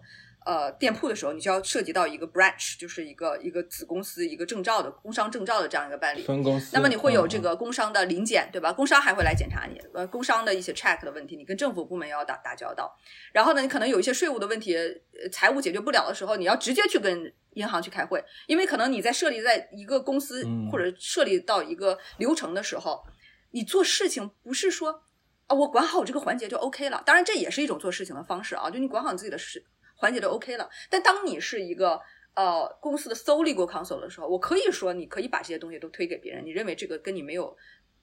[0.50, 6.24] 呃店铺的时候，你就要涉及到一个 branch，就是一个一个子公司、一个证照的工商证照的这样一个办理。
[6.24, 6.72] 分公司。
[6.74, 8.74] 那么你会有这嗯个工商的临检，对吧？
[8.74, 12.91] 工商还会来检查你，呃，工商的一些 check 的问题，你跟政府部门要打打交道。
[13.32, 23.04] 然后呢，你可能有一些税务的问题，呃财务解决不了的时候，你要直接去跟银行去开会，因为可能你在设立在一个公司嗯或者设立到一个流程的时候，
[23.52, 25.04] 你做事情不是说
[25.47, 27.04] 啊，我管好我这个环节就 OK 了。
[27.06, 29.64] 当然，这也是一种做事情的方式啊，就你管好你自己的事
[30.00, 30.68] 环节都 OK 了。
[30.89, 32.00] 但当你是一个
[32.34, 37.56] 呃公司的 sole legal counsel 的时候，我可以说你可以把这些东西都推给别人，你认为这个跟你没有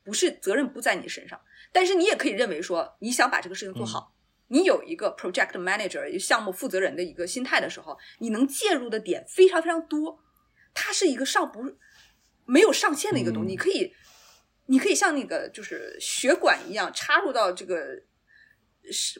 [0.04, 1.40] 不是责任不在你身上，
[1.72, 4.12] 但是你也可以认为说你想把这个事情做好。
[4.48, 10.20] 你有一个 project manager 一个项目负责人的一个心态的时候，你能介入的点非常非常多，
[10.72, 11.64] 它是一个上不
[12.44, 13.92] 没有上限的一个东西，嗯你可以
[14.66, 18.06] 你可以像那个就是血管一样插入到这个是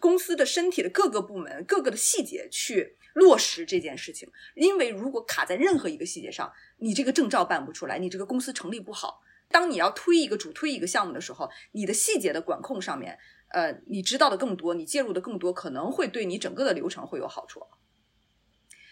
[0.01, 4.31] 公司的身体的各个部门、各个的细节去落实这件事情。
[4.55, 9.23] 因为如果卡在任何一个细节上，你这个证照办不出来，你这个公司成立不好。
[9.49, 13.19] 当你要推一个主推一个项目的时候，你的细节的管控上面，
[13.51, 17.63] 呃，你知道的更多，你介入的更多，可能会对你整个的流程会有好处。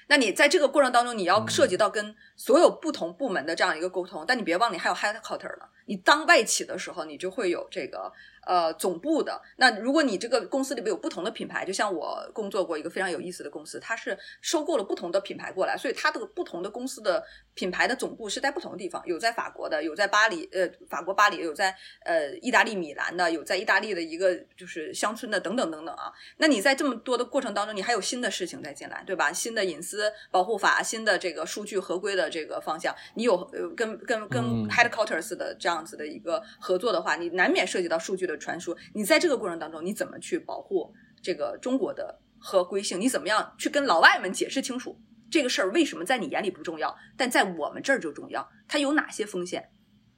[0.06, 5.64] 那你在这个过程当中，你要涉及到跟所有不同部门的这样一个沟通，但你别忘了，你还有 headquarter 呢。
[5.86, 8.12] 你当外企的时候，你就会有这个
[8.46, 9.40] 呃总部的。
[9.56, 17.24] 那如果你这个公司里边有不同的品牌，就像我工作过一个非常有意思的公司，它是收购了不同的品牌过来，所以它的不同的公司的
[17.54, 21.74] 品牌的总部是在不同的地方，有在法国的，有在巴黎，呃，法国巴黎，有在
[22.04, 26.12] 呃意大利米兰的，有在意大利的一个就是乡村的，等等等等啊。
[26.38, 29.32] 那你在这么多的过程当中，你还有新的事情在进来，对吧？
[29.32, 38.76] 新的隐私保护法，新的这个数据合规的这个方向，你有呃跟跟跟嗯 headquarters 的这样子的一个合作的话，你难免涉及到数据的传输。
[38.94, 43.00] 你在这个过程当中，你怎么去保护这个中国的合规性？
[43.00, 48.48] 你怎么样去跟老外们解释清楚这个事儿为什么在你眼里不重要，但在我们这儿就重要？
[48.68, 49.70] 它有哪些风险？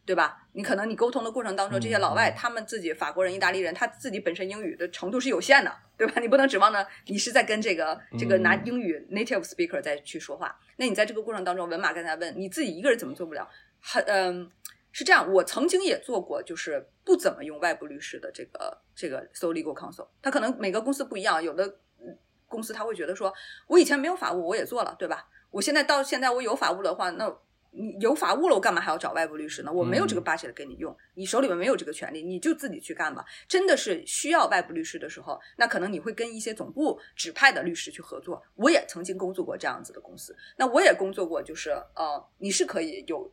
[0.05, 0.47] 对吧？
[0.53, 6.21] 你可能你沟通的过程当中，这些老外嗯他们自己法国人、意大利人，他自己本身英语的程度是有限的，对吧？
[6.21, 10.57] 你不能指望呢，你是在跟这个这个拿嗯英语 native speaker 再去说话。
[10.77, 13.49] 那你在这个过程当中，文马刚才问你自己一个人怎么做不了？
[13.81, 14.49] 很嗯，
[14.97, 21.67] 是这样，我曾经也做过，就是不怎么用外部律师的这个这个 sole legal counsel，他可能每个公司不一样，有的
[22.01, 22.17] 嗯
[22.49, 23.31] 公司他会觉得说，
[23.67, 25.29] 我以前没有法务，我也做了，对吧？
[25.51, 27.31] 我现在到现在我有法务的话，那
[27.73, 29.71] 你有法务了，我干嘛还要找外部律师呢？
[29.71, 33.23] 我没有这个嗯 budget 给你用，你手里面没有这个权利，你就自己去干吧。
[33.47, 38.43] 真的是需要外部律师的时候，那可能你会跟一些总部指派的律师去合作。
[38.55, 43.31] 我也曾经工作过这样子的公司，那我也工作过，就是呃，你是可以有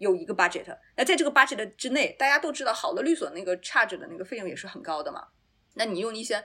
[0.00, 0.64] 有一个 budget，
[0.96, 5.28] 那在这个 budget 之内，大家都知道，好的律所那个 charge 的那个费用也是很高的嘛。
[5.74, 6.42] 那你用一些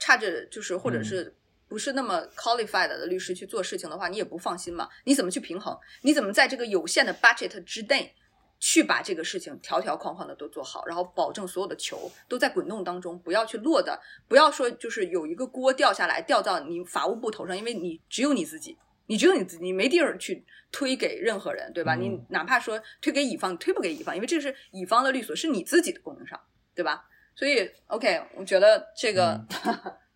[0.00, 1.34] charge 就是或者嗯是
[1.68, 4.88] 不是那么 qualified 的律师去做事情的话，你也不放心嘛。
[5.04, 5.78] 你怎么去平衡？
[6.02, 8.14] 你怎么在这个有限的 budget 之内？
[8.60, 21.94] 去把这个事情条条框框的都做好，然后保证所有的球都在滚动当中，不要去落的，不要说就是有一个锅掉下来掉到你法务部头上，因为你只有你自己，你只有你自己，你没地儿去推给任何人，对吧？
[21.96, 26.38] 嗯你哪怕说推给乙方，推不给乙方，因为这是乙方的律所，是你自己的供应商，
[26.74, 27.04] 对吧？
[27.36, 29.44] 所以，OK，我觉得这个，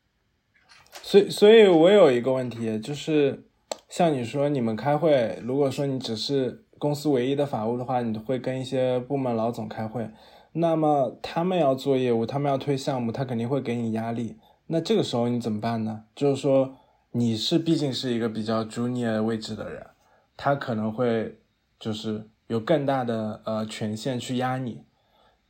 [1.03, 3.45] 所以，所以我有一个问题，就是
[3.89, 10.09] 像你说，你们开会，如果说你只是公司唯一的法务的话，你会跟一些部门老总开会，
[10.53, 14.36] 那么他们要做业务，他们要推项目，他肯定会给你压力。
[14.68, 16.05] 那这个时候你怎么办呢？
[16.14, 16.76] 就是说，
[17.18, 19.84] 你是毕竟是一个比较 junior 位置的人，
[20.36, 21.40] 他可能会
[21.80, 24.84] 就是有更大的呃权限去压你。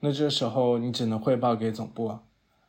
[0.00, 2.18] 那这时候你只能汇报给总部，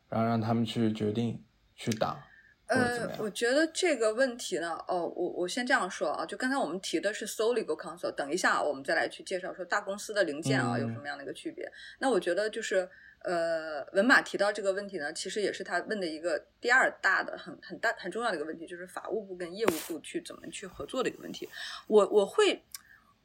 [0.10, 1.42] 然后让他们去决定
[1.76, 2.26] 去打。
[2.70, 11.70] 呃我觉得这个问题呢，哦，我我先这样说啊，就刚才我们提的是 sole legal counsel，等一下啊我们再来去介绍说大公司的零件啊、嗯有什么样的一个区别。
[12.00, 12.88] 那我觉得就是
[13.24, 21.50] 呃，文马提到这个问题呢，其实也是他问的一个第二大的很很大很重要的一个问题，就是法务部跟业务部去怎么去合作的一个问题。
[21.88, 22.64] 我我会。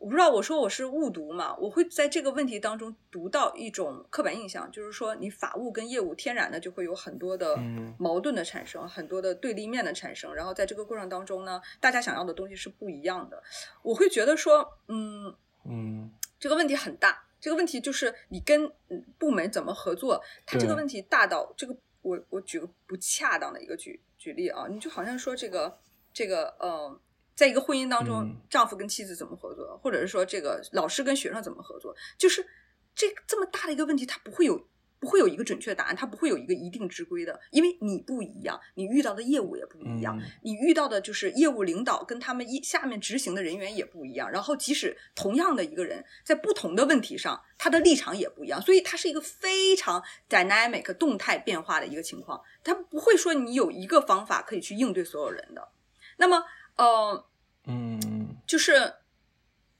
[0.04, 1.56] 我不知道，我说我是误读嘛？
[1.56, 13.42] 我会在这个问题当中读到一种刻板印象，就是说你法务跟业务天然的就会有很多的嗯矛盾的产生，很多的对立面的产生，然后在这个过程当中呢，大家想要的东西是不一样的。
[13.80, 15.34] 我会觉得说，嗯，
[15.64, 25.78] 嗯这个问题很大，这个问题就是你跟嗯部门怎么合作，它这个问题大到这个，我我举个不恰当的一个举举例啊，你就好像说这个
[26.12, 27.00] 这个呃，
[27.34, 32.46] 在一个婚姻当中，嗯丈夫跟妻子怎么合作，或者是说这个老师跟学生怎么合作，就是
[32.94, 34.66] 这这么大的一个问题，它不会有。
[35.00, 55.68] 不会有一个准确答案，它不会有一个一定之规的，因为你不一样，你遇到的业务也不一样，嗯你遇到的就是业务领导跟他们一下面执行的人员也不一样，然后即使同样的一个人在不同的问题上，他的立场也不一样，所以它是一个非常 dynamic 动态变化的一个情况，它不会说你有一个方法可以去应对所有人的。
[56.16, 56.42] 那么，
[56.76, 57.24] 呃，
[57.66, 58.94] 嗯就是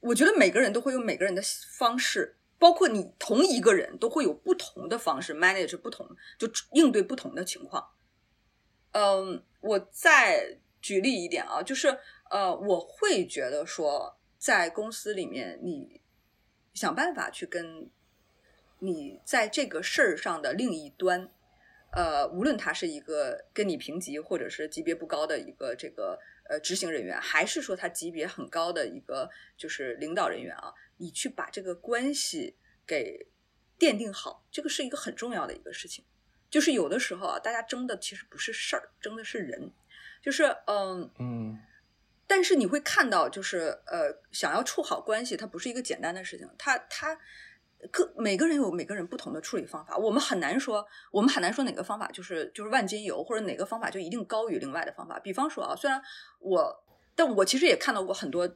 [0.00, 1.42] 我觉得每个人都会有每个人的
[1.78, 7.90] 方式，包括你同一个人都会有不同的方式 manage 不同，就应对不同的情况。
[8.92, 11.98] 嗯，我再举例一点啊，就是
[12.30, 16.00] 呃，我会觉得说，在公司里面，你
[16.74, 17.90] 想办法去跟
[18.78, 21.28] 你在这个事儿上的另一端，
[21.92, 26.18] 呃，无论他是一个跟你平级或者是级别不高的一个这个
[26.48, 33.26] 呃执行人员，还是说他级别很高的一个就是领导人员啊，你去把这个关系给
[33.78, 36.04] 奠定好，这个是一个很重要的一个事情。
[36.50, 39.72] 就是有的时候啊，大家争的其实不是事儿，争的是人。
[40.22, 41.58] 就是嗯，嗯
[42.26, 47.18] 但是你会看到，就是呃，想要处好关系，它不是一个简单的事情，它它
[47.90, 55.18] 各每个人有每个人不同的处理方法，我们很难说，我们很难说哪个方法就是就是万金油，或者哪个方法就一定高于另外的方法。
[55.18, 56.00] 比方说啊，虽然
[56.38, 58.48] 我，但我其实也看到过很多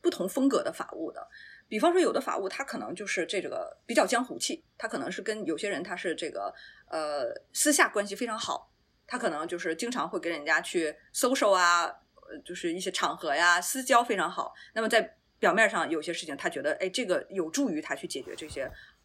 [0.00, 1.26] 不同风格的法务的。
[1.66, 6.54] 比方说，有的法务他可能就是这个比较江湖气，他可能是跟有些人他是这个
[6.88, 8.70] 呃私下关系非常好，
[9.06, 14.52] 他可能就是经常会跟人家去 social 啊，呃就是一些场合呀私交非常好。
[14.74, 18.62] 那么在表面上有些事情，他觉得哎这个有助于他去解决这些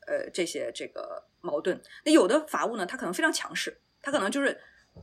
[0.08, 1.82] 呃这些这个矛盾。
[2.06, 4.58] 那有的法务呢，他可能非常强势，他可能就是。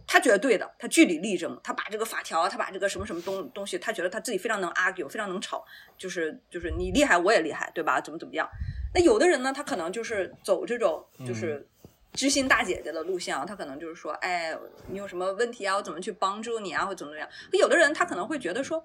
[0.06, 5.64] 他觉得对的，他据理力争，他把这个法条，他把这个什么什么东东西，他觉得他自己非常能 argue，非常能吵，
[5.96, 7.98] 就是就是你厉害我也厉害，对吧？
[7.98, 8.46] 怎么怎么样？
[8.92, 11.66] 那有的人呢，他可能就是走这种就是
[12.12, 14.54] 知心大姐姐的路线啊，他可能就是说，哎，
[14.88, 15.76] 你有什么问题啊？
[15.76, 16.84] 我怎么去帮助你啊？
[16.84, 17.28] 或怎么怎么样？
[17.52, 18.84] 有的人他可能会觉得说，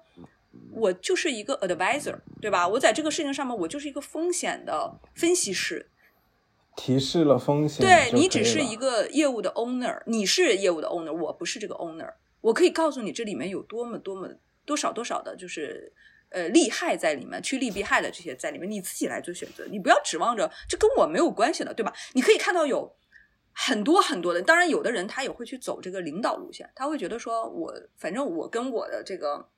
[0.74, 2.66] 我就是一个 advisor，对吧？
[2.66, 5.88] 我在这个事情上面，我就是一个风险的分析师，
[6.76, 12.12] 提示了风险，对你只是一个业务的 owner，你是业务的 owner，我不是这个 owner。
[12.40, 14.28] 我可以告诉你这里面有多么多么
[14.64, 15.92] 多少多少的，就是
[16.30, 21.92] 呃利害在里面，趋利避害的这些在里面，你自己来做选择，你不要指望着这跟我没有关系的，对吧？
[22.14, 22.94] 你可以看到有
[23.52, 29.48] 很多很多的，当然有的人他也会去走这个领导路线，他会觉得说我反正我跟我的这个。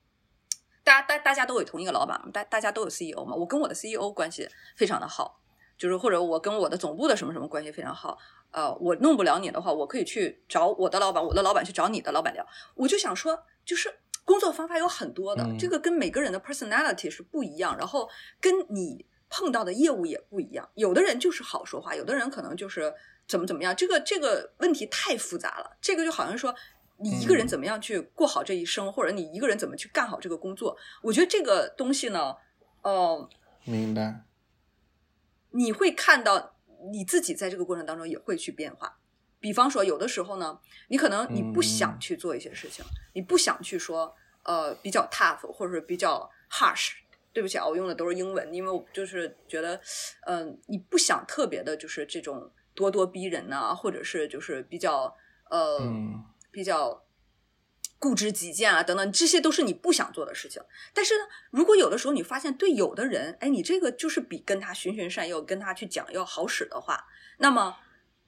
[0.85, 5.41] 大家大大家都有同一个老板嘛，大大家都有 CEO 嘛，我跟我的 CEO 关系非常的好，
[5.79, 8.19] 就是或者我跟我的总部的什么什么关系非常好，
[8.51, 12.47] 呃，我弄不了你的话，我可以去找我的老板，我的老板去找你的老板聊。
[12.75, 13.93] 我就想说，就是
[14.27, 18.09] 工作方法有很多的，嗯这个跟每个人的 personality 是不一样，然后
[18.39, 20.69] 跟你碰到的业务也不一样。
[20.75, 22.93] 有的人就是好说话，有的人可能就是
[23.27, 23.75] 怎么怎么样。
[23.75, 26.55] 这个这个问题太复杂了，这个就好像说。
[26.99, 30.77] 你一个人嗯怎么样去过好这一生，或者你一个人怎么去干好这个工作？
[31.03, 32.37] 我觉得这个东西呢，
[32.83, 33.29] 呃，
[33.65, 34.23] 明白。
[35.51, 36.57] 你会看到
[36.93, 38.99] 你自己在这个过程当中也会去变化。
[39.41, 44.15] 比方说，有的时候呢，你可能你不想嗯去做一些事情，你不想去说
[44.45, 46.93] 呃比较 tough 或者是比较 harsh。
[47.33, 49.81] 对不起啊，我用的都是英文，因为我就是觉得，
[50.25, 55.13] 嗯、你不想特别的，就是这种咄咄逼人呐、或者是就是比较
[55.51, 56.25] 呃、嗯
[56.55, 57.05] 比较
[57.99, 60.63] 固执己见啊等等，这些都是你不想做的事情。
[60.93, 67.07] 但是呢，如果有的时候你发现对有的人，哎，你这个就是比跟他循循善诱、跟他去讲要好使的话，
[67.39, 67.77] 那么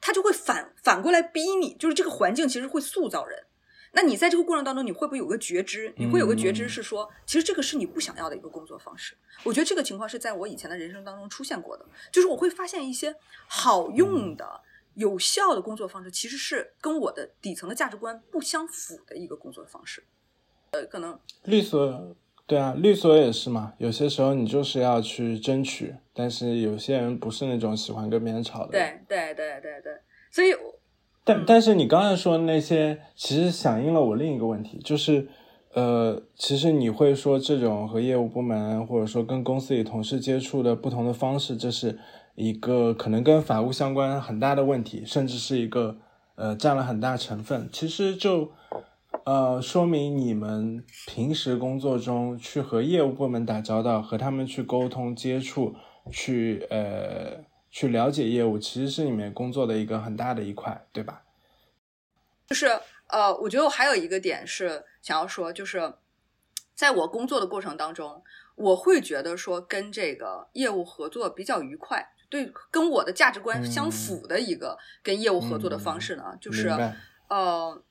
[0.01, 3.45] 他就会反反过来逼你，就是这个环境其实会塑造人。
[3.93, 5.95] 那你在这个过程当中，你会不会有个觉知？
[5.97, 9.17] 你会有个觉知是说，其实这个是你不想要的一个工作方式。
[9.43, 13.15] 我觉得这个情况是在我以前的人生当中出现过的，就是我会发现一些
[13.47, 14.61] 好用的、
[14.97, 20.03] 有效的工作方式，其实是跟我的底层的价值观不相符的一个工作方式。
[20.73, 22.17] 呃，可能律所，
[22.47, 23.75] 对啊，律所也是嘛。
[23.79, 28.73] 有些时候你就是要去争取，但是有些人不是那种喜欢跟别人吵的。
[28.73, 29.93] 对对对对对，
[30.31, 30.75] 所以我
[31.23, 35.29] 但但是你刚才说的那些，其实响应了我另一个问题，就是，
[35.75, 41.99] 呃，其实你会说这种和业务部门或者说跟公司里同事接触的不同的方式，这是
[42.37, 45.99] 一个可能跟法务相关很大的问题，甚至是一个
[46.37, 47.69] 呃占了很大成分。
[47.73, 48.53] 其实就
[49.25, 55.75] 呃说明你们平时工作中去和业务部门打交道，和他们去沟通接触，
[56.13, 57.45] 去呃。
[57.69, 61.25] 去了解业务，其实是你们工作的一个很大的一块，对吧？
[62.47, 62.69] 就是
[63.09, 65.93] 呃，我觉得我还有一个点是想要说，就是
[66.75, 68.23] 在我工作的过程当中，
[68.55, 76.37] 我会觉得说跟这个业务合作比较愉快，对跟我的价值观相符的一个跟业务合作的方式呢？
[76.41, 76.69] 就是
[77.29, 77.83] 呃，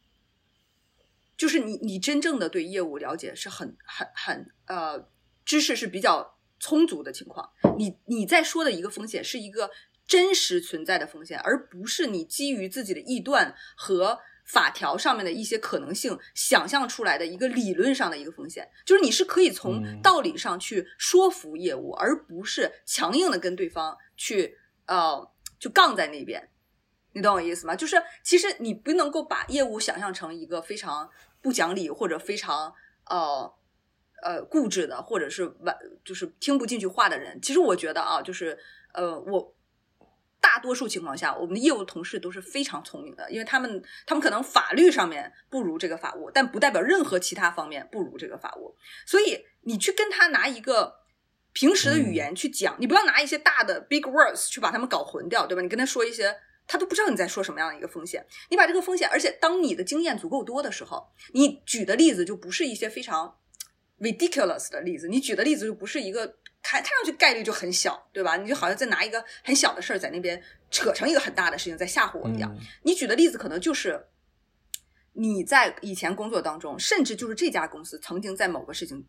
[1.37, 5.07] 就是你你真正的对业务了解是很很很呃
[5.43, 9.69] 知识是比较充足的情况，你你在说的一个风险是一个
[10.07, 14.19] 真实存在的风险，而不是你基于自己的臆断和。
[14.47, 26.49] 法条上面的一些可能性，想象出来的一个理论上的一个风险，就是你是可以从道理上去说服业务，而不是强硬的跟对方去呃就杠在那边，
[27.13, 27.75] 你懂我意思吗？
[27.75, 31.09] 就是其实你不能够把业务想象成一个非常
[31.41, 32.73] 不讲理或者非常
[33.07, 33.53] 呃
[34.23, 37.41] 呃固执的，或者是完就是听不进去话的人。
[37.41, 38.57] 其实我觉得啊，就是
[38.93, 39.53] 呃我。
[40.41, 48.77] 大多数情况下，我们的业务同事都是非常聪明的，因为他们他们可能法律上面不如这个法务，但不代表任何其他方面不如这个法务。
[49.07, 50.99] 所以你去跟他拿一个
[51.55, 55.61] 平时的语言去讲，你不要拿一些大的 big words 去把他们搞混掉，对吧？
[55.61, 56.35] 你跟他说一些，
[56.67, 58.23] 他都不知道你在说什么样的一个风险。
[58.51, 63.37] 你把这个风险，而且当你的经验足够多的时候，你举的例子就不是一些非常
[63.99, 66.37] ridiculous 的例子，你举的例子就不是一个。
[66.67, 68.37] 看看上去概率就很小，对吧？
[68.37, 70.41] 你就好像在拿一个很小的事儿在那边
[70.71, 72.51] 扯成一个很大的事情，在吓唬我一样。
[72.81, 74.03] 你举的例子可能就是
[75.13, 79.05] 你在以前工作当中，甚至就是这家公司曾经在某个事情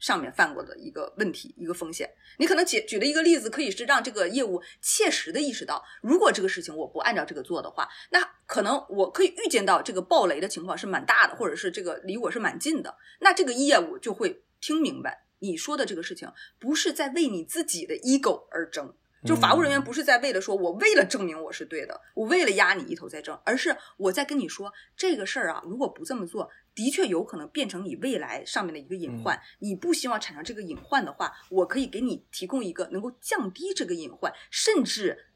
[0.00, 2.10] 上面犯过的一个问题、一个风险。
[2.38, 12.96] 你可能举举的一个例子，可以是让这个业务切实的意识到，如果这个事情我不按照这个做的话，那可能我可以预见到这个暴雷的情况是蛮大的，或者是这个离我是蛮近的。
[13.20, 15.26] 那这个业务就会听明白。
[15.42, 18.94] 你说的这个事情不是在为你自己的 ego 而争，
[19.24, 29.38] 就法务人员不是在为了说我为了证明我是对的，我为了压你一头在争，而是我在跟你说这个事儿啊，如果不这么做，的确有可能变成你未来上面的一个隐患。
[29.58, 35.26] 你不希望产生这个隐患的话，我可以给你提供一个能够降低这个隐患，甚至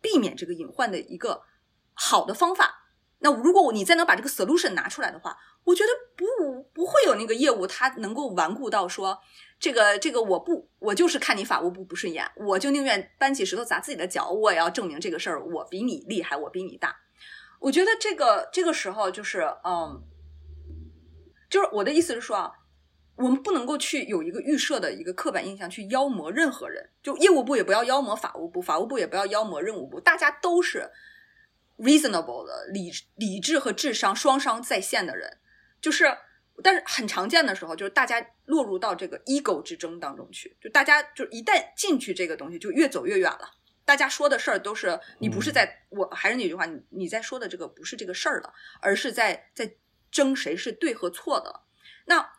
[0.00, 1.42] 避免这个隐患的一个
[1.92, 2.82] 好的方法。
[3.18, 9.18] 那如果你再能把这个 solution 拿出来的话，我觉得不不会有那个业务它能够顽固到说。
[9.64, 16.94] 这个这个我不，我就是看你法务部不顺眼，我就宁愿搬起石头砸自己的脚，我也要证明这个事儿我比你厉害，我比你大。
[17.60, 20.02] 我觉得这个这个时候就是，嗯，
[21.48, 22.52] 就是我的意思是说啊，
[23.16, 30.90] 我们不能够去有一个预设的一个刻板印象去妖魔任何人，就业务部也不要妖魔法务部，法务部也不要妖魔任务部，大家都是
[31.78, 35.38] reasonable 的理理智和智商双商在线的人，
[35.80, 36.18] 就是。
[36.62, 43.50] 但是很常见的时候，就是大家落入到这个 ego 之争当中去，就大家就一旦进去这个东西，就越走越远了。
[43.84, 49.74] 大家说的事儿都是你不是在，我还是那句话，你你在说的这个不是这个事儿了，而是在在
[50.10, 51.62] 争谁是对和错的。
[52.06, 52.30] 那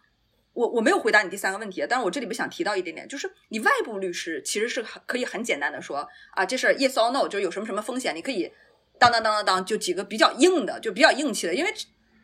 [0.53, 8.51] 我我没有回答你第三个问题，但是我这里边想提到一点点，就是你外部律师其实是可以很简单的说啊，这事儿 yes or no，就有什么什么风险，你可以
[8.97, 11.73] 当当当当当，就几个比较硬的，就比较硬气的，因为。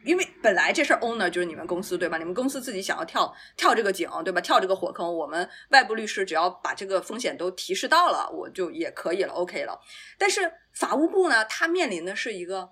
[0.03, 2.17] 因为本来这事儿 owner 就是你们公司对吧？
[2.17, 4.41] 你们公司自己想要跳跳这个井对吧？
[4.41, 9.79] 跳这个火坑，我们外部律师只要把这个风险都提示到了，我就也可以了，OK 了。
[10.17, 12.71] 但是法务部呢，他面临的是一个，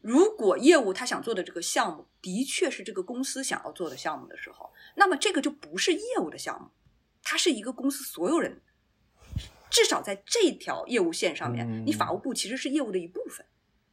[0.00, 6.70] 如果业务他想做的这个项目的确是这个公司想要做的项目的时候，那么这个就不是业务的项目，
[7.22, 8.60] 它是一个公司所有人，
[9.70, 13.46] 至少在这条业务线上面，你法务部其实是业务的一部分。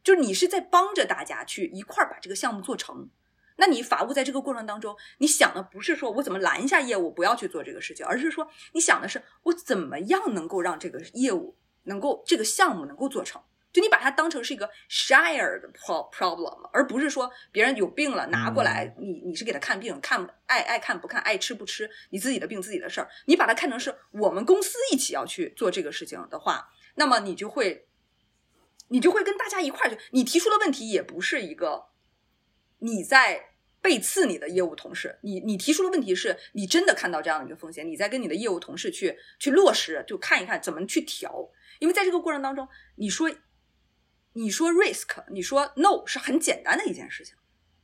[0.04, 3.08] 就是你是在帮着大家去一块儿把这个项目做成，
[3.56, 13.40] 那你法务在这个过程当中，你想的不是说我怎么拦一下业务不要去做这个事情，而是说你想的是我怎么样能够让这个业务能够这个项目能够做成，
[13.72, 27.86] 就你把它当成是一个 shared problem，而不是说别人有病了拿过来，你你是给他看病，看爱爱看不看，爱吃不吃，你自己的病自己的事儿，你把它看成是我们公司一起要去做这个事情的话，那么你就会。
[28.88, 30.00] 你就会跟大家一块儿去。
[30.12, 31.86] 你提出的问题也不是一个
[32.78, 41.50] 你在背刺你的业务同事，你你提出的问题是你真的看到这样的一个风险，你在跟你的业务同事去去落实，就看一看怎么去调。
[41.80, 43.30] 因为在这个过程当中，你说
[44.32, 47.34] 你说 risk，你说 no 是很简单的一件事情。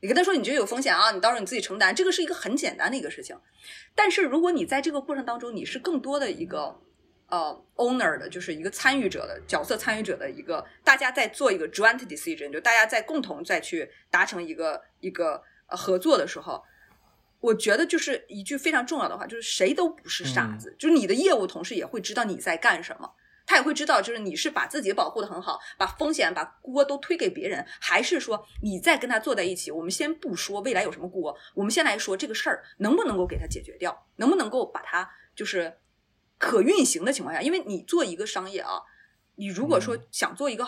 [0.01, 3.39] 你跟他说你觉得有风险啊，你到时候你自己承担，这个是一个很简单的一个事情。
[3.93, 6.81] 但是如果你在这个过程当中，你是更多的一个。
[7.31, 16.61] 呃，owner 的就是一个参与者的角色，参与者的一个，大家在做一个 joint decision，就大家在共同再去达成一个一个呃合作的时候，
[17.39, 23.09] 我觉得就是一句非常重要的话，就是谁都不是傻子，就是你的业务同事也会知道你在干什么，
[23.45, 35.73] 他也会知道，就是你是把自己保护的很好，把风险把锅都推给别人，还是说你在跟他坐在一起，我们先不说未来有什么锅，我们先来说这个事儿能不能够给他解决掉，能不能够把它就是。
[36.41, 38.81] 可运行的情况下，因为你做一个商业啊，
[39.35, 40.67] 你如果说想做一个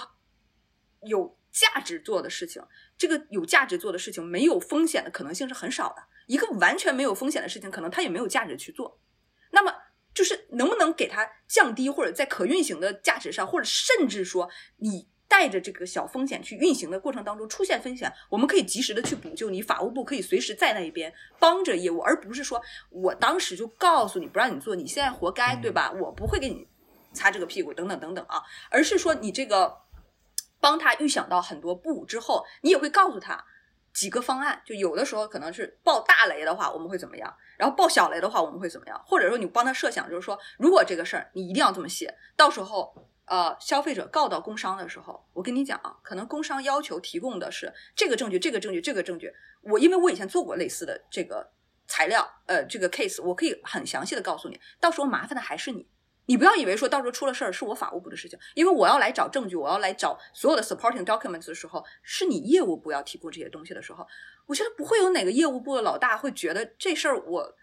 [1.02, 2.62] 有价值做的事情，
[2.96, 6.04] 这个有价值做的事情没有风险的可能性是很少的。
[6.28, 9.02] 一个完全没有风险的事情，可能它也没有价值去做。
[9.50, 9.74] 那么，
[10.14, 14.48] 就是能不能给它降低，或者在可运行的价值上，或者甚至说
[14.78, 19.64] 你带着这个小风险去运行的过程当中出现风险，我们可以及时的去补救你。
[19.64, 22.62] 法务部可以随时在那一边帮着业务，而不是说
[22.92, 25.92] 我当时就告诉你不让你做，你现在活该，对吧？
[26.00, 26.68] 我不会给你
[27.14, 29.76] 擦这个屁股等等等等啊，而是说你这个
[30.60, 33.44] 帮他预想到很多步之后，你也会告诉他。
[33.92, 37.32] 几个方案，就有的时候可能是爆大雷的话，我们会怎么样？
[37.58, 39.00] 然后爆小雷的话，我们会怎么样？
[39.06, 42.92] 或者说你帮他设想，就是说，如果这个事儿你一定要这么写，到时候
[43.26, 49.34] 呃，消费者告到工商的时候，我跟你讲啊，可能工商要求提供的是这个证据、这个证据、这个证据。
[49.62, 51.52] 我因为我以前做过类似的这个
[51.88, 55.88] 材料，呃，这个 case，我可以很详细的告诉你，到时候麻烦的还是你。
[56.26, 64.08] 你不要以为说到时候出了事儿是我法务部的事情，因为我要来找证据，我要来找所有的 supporting documents 的时候，是你业务部要提供这些东西的时候，
[64.46, 67.56] 我觉得不会有哪个业务部的老大会觉得这事儿我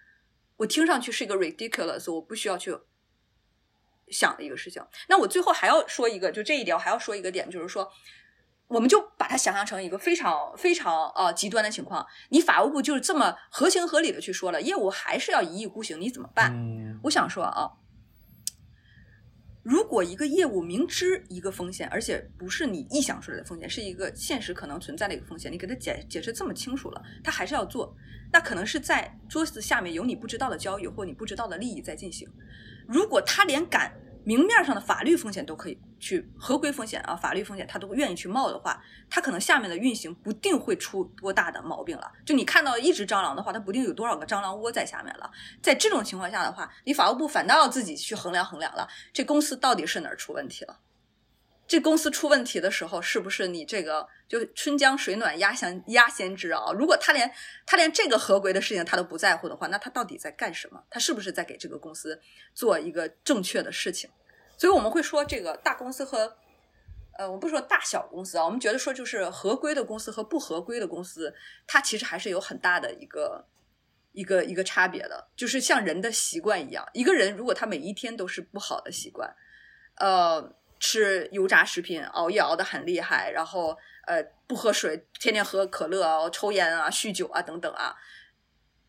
[0.58, 2.78] 我听上去是一个 ridiculous，我不需要去
[4.10, 4.82] 想的一个事情。
[5.08, 7.90] 那我最后还要说一个，就这一点我还要说一个点，就是说，
[8.68, 16.54] 我们就把它想象成一个非常非常呃极端的情况，你法务部就是这么合情合理的去说了，业务还是要一意孤行，你怎么办？
[17.04, 17.72] 我想说啊。
[19.62, 27.94] 如果一个业务明知一个风险，而且不是你臆想出来的风险，是一个现实可能存在的一个风险，你给他解解释这么清楚了，他还是要做，
[28.32, 32.26] 那可能是在桌子下面有你不知道的交易或你不知道的利益在进行。
[32.90, 33.92] 如果他连敢。
[34.22, 38.78] 明面上的法律风险都可以去合规风险啊，法律风险他都愿意去冒的话，
[39.08, 42.12] 他可能下面的运行不定会出多大的毛病了。
[42.24, 45.28] 就你看到一只蟑螂的话，它不定有多少个蟑螂窝在下面了。
[45.62, 50.78] 在这种情况下的话，你法务部反倒要自己去衡量衡量了，这公司到底是哪儿出问题了？
[51.70, 56.72] 这公司出问题的时候，是不是你这个就春江水暖鸭先鸭先知啊？
[56.76, 57.32] 如果他连
[57.64, 60.82] 他连这个合规的事情他都不在乎的话，那他到底在干什么？
[60.90, 62.20] 他是不是在给这个公司
[62.54, 64.10] 做一个正确的事情？
[64.58, 66.36] 所以我们会说，这个大公司和
[67.16, 71.32] 呃，我不说大小公司啊，我们觉得说就是合规的公司和不合规的公司，
[71.68, 73.46] 它其实还是有很大的一个
[74.10, 75.28] 一个一个差别的。
[75.36, 79.32] 就是像人的习惯一样，一个人如果他每一天都是不好的习惯，
[79.98, 80.56] 呃。
[80.80, 83.76] 吃油炸食品，熬夜熬得很厉害，然后
[84.06, 87.94] 呃不喝水，天天喝可乐啊，抽烟啊，酗酒啊等等啊，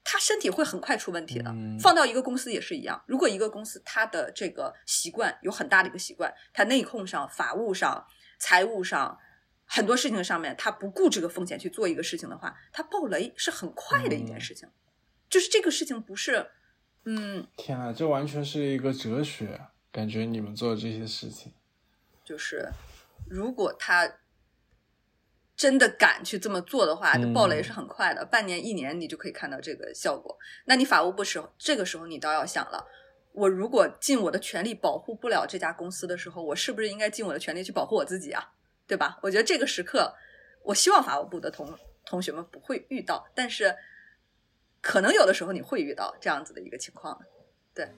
[0.03, 1.53] 他身体会很快出问题的。
[1.79, 8.07] 放到一个公司也是一样，如果一个公司它的这个习惯有很大的一个习惯，它内控上、法务上、
[8.39, 9.19] 财务上
[9.65, 14.67] 很多事情上面，他不顾这个风险去做一个事情的话，他爆雷是很快的一件事情。
[15.29, 16.51] 就是这个事情不是，
[17.05, 19.61] 嗯，天啊，这完全是一个哲学，
[19.91, 21.53] 感觉你们做这些事情。
[22.31, 22.65] 就是，
[23.29, 24.09] 如果他
[25.53, 30.37] 真的敢去这么做的话，爆雷是很快的，半年、一年你就可以看到这个效果。
[30.63, 32.87] 那你法务部时候，这个时候你倒要想了：
[33.33, 38.53] 我如果尽我的全力保护不了这家公司的时候，我是不是应该尽我的全力去保护我自己啊？
[38.87, 39.19] 对吧？
[39.21, 40.15] 我觉得这个时刻，
[40.63, 43.75] 我希望法务部的同同学们不会遇到，但是
[44.79, 47.21] 可能有的时候你会遇到这样子的一个情况，
[47.75, 47.89] 对。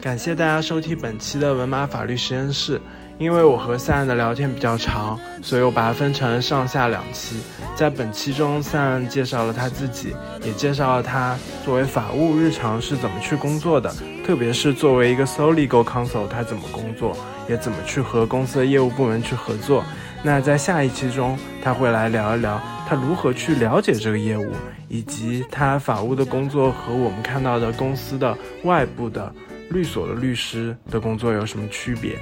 [0.00, 2.80] 感谢大家收听本期的文马法律实验室。
[3.16, 7.36] 因为我和三的聊天比较长，所以我把它分成上下两期。
[7.76, 10.12] 在本期中，三介绍了他自己，
[10.42, 13.94] 也介绍了他作为法务日常是怎么去工作的，
[14.26, 17.16] 特别是作为一个 s o l i g o counsel，他怎么工作，
[17.48, 19.84] 也怎么去和公司的业务部门去合作。
[20.24, 24.50] 那在下一期中，他会来聊一聊他如何去了解这个业务。
[24.88, 29.34] 以及他法务的工作和我们看到的公司的外部的
[29.70, 32.18] 律所的律师的工作有什么区别？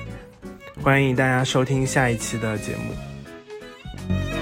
[0.82, 4.41] 欢迎大家收听下一期的节目。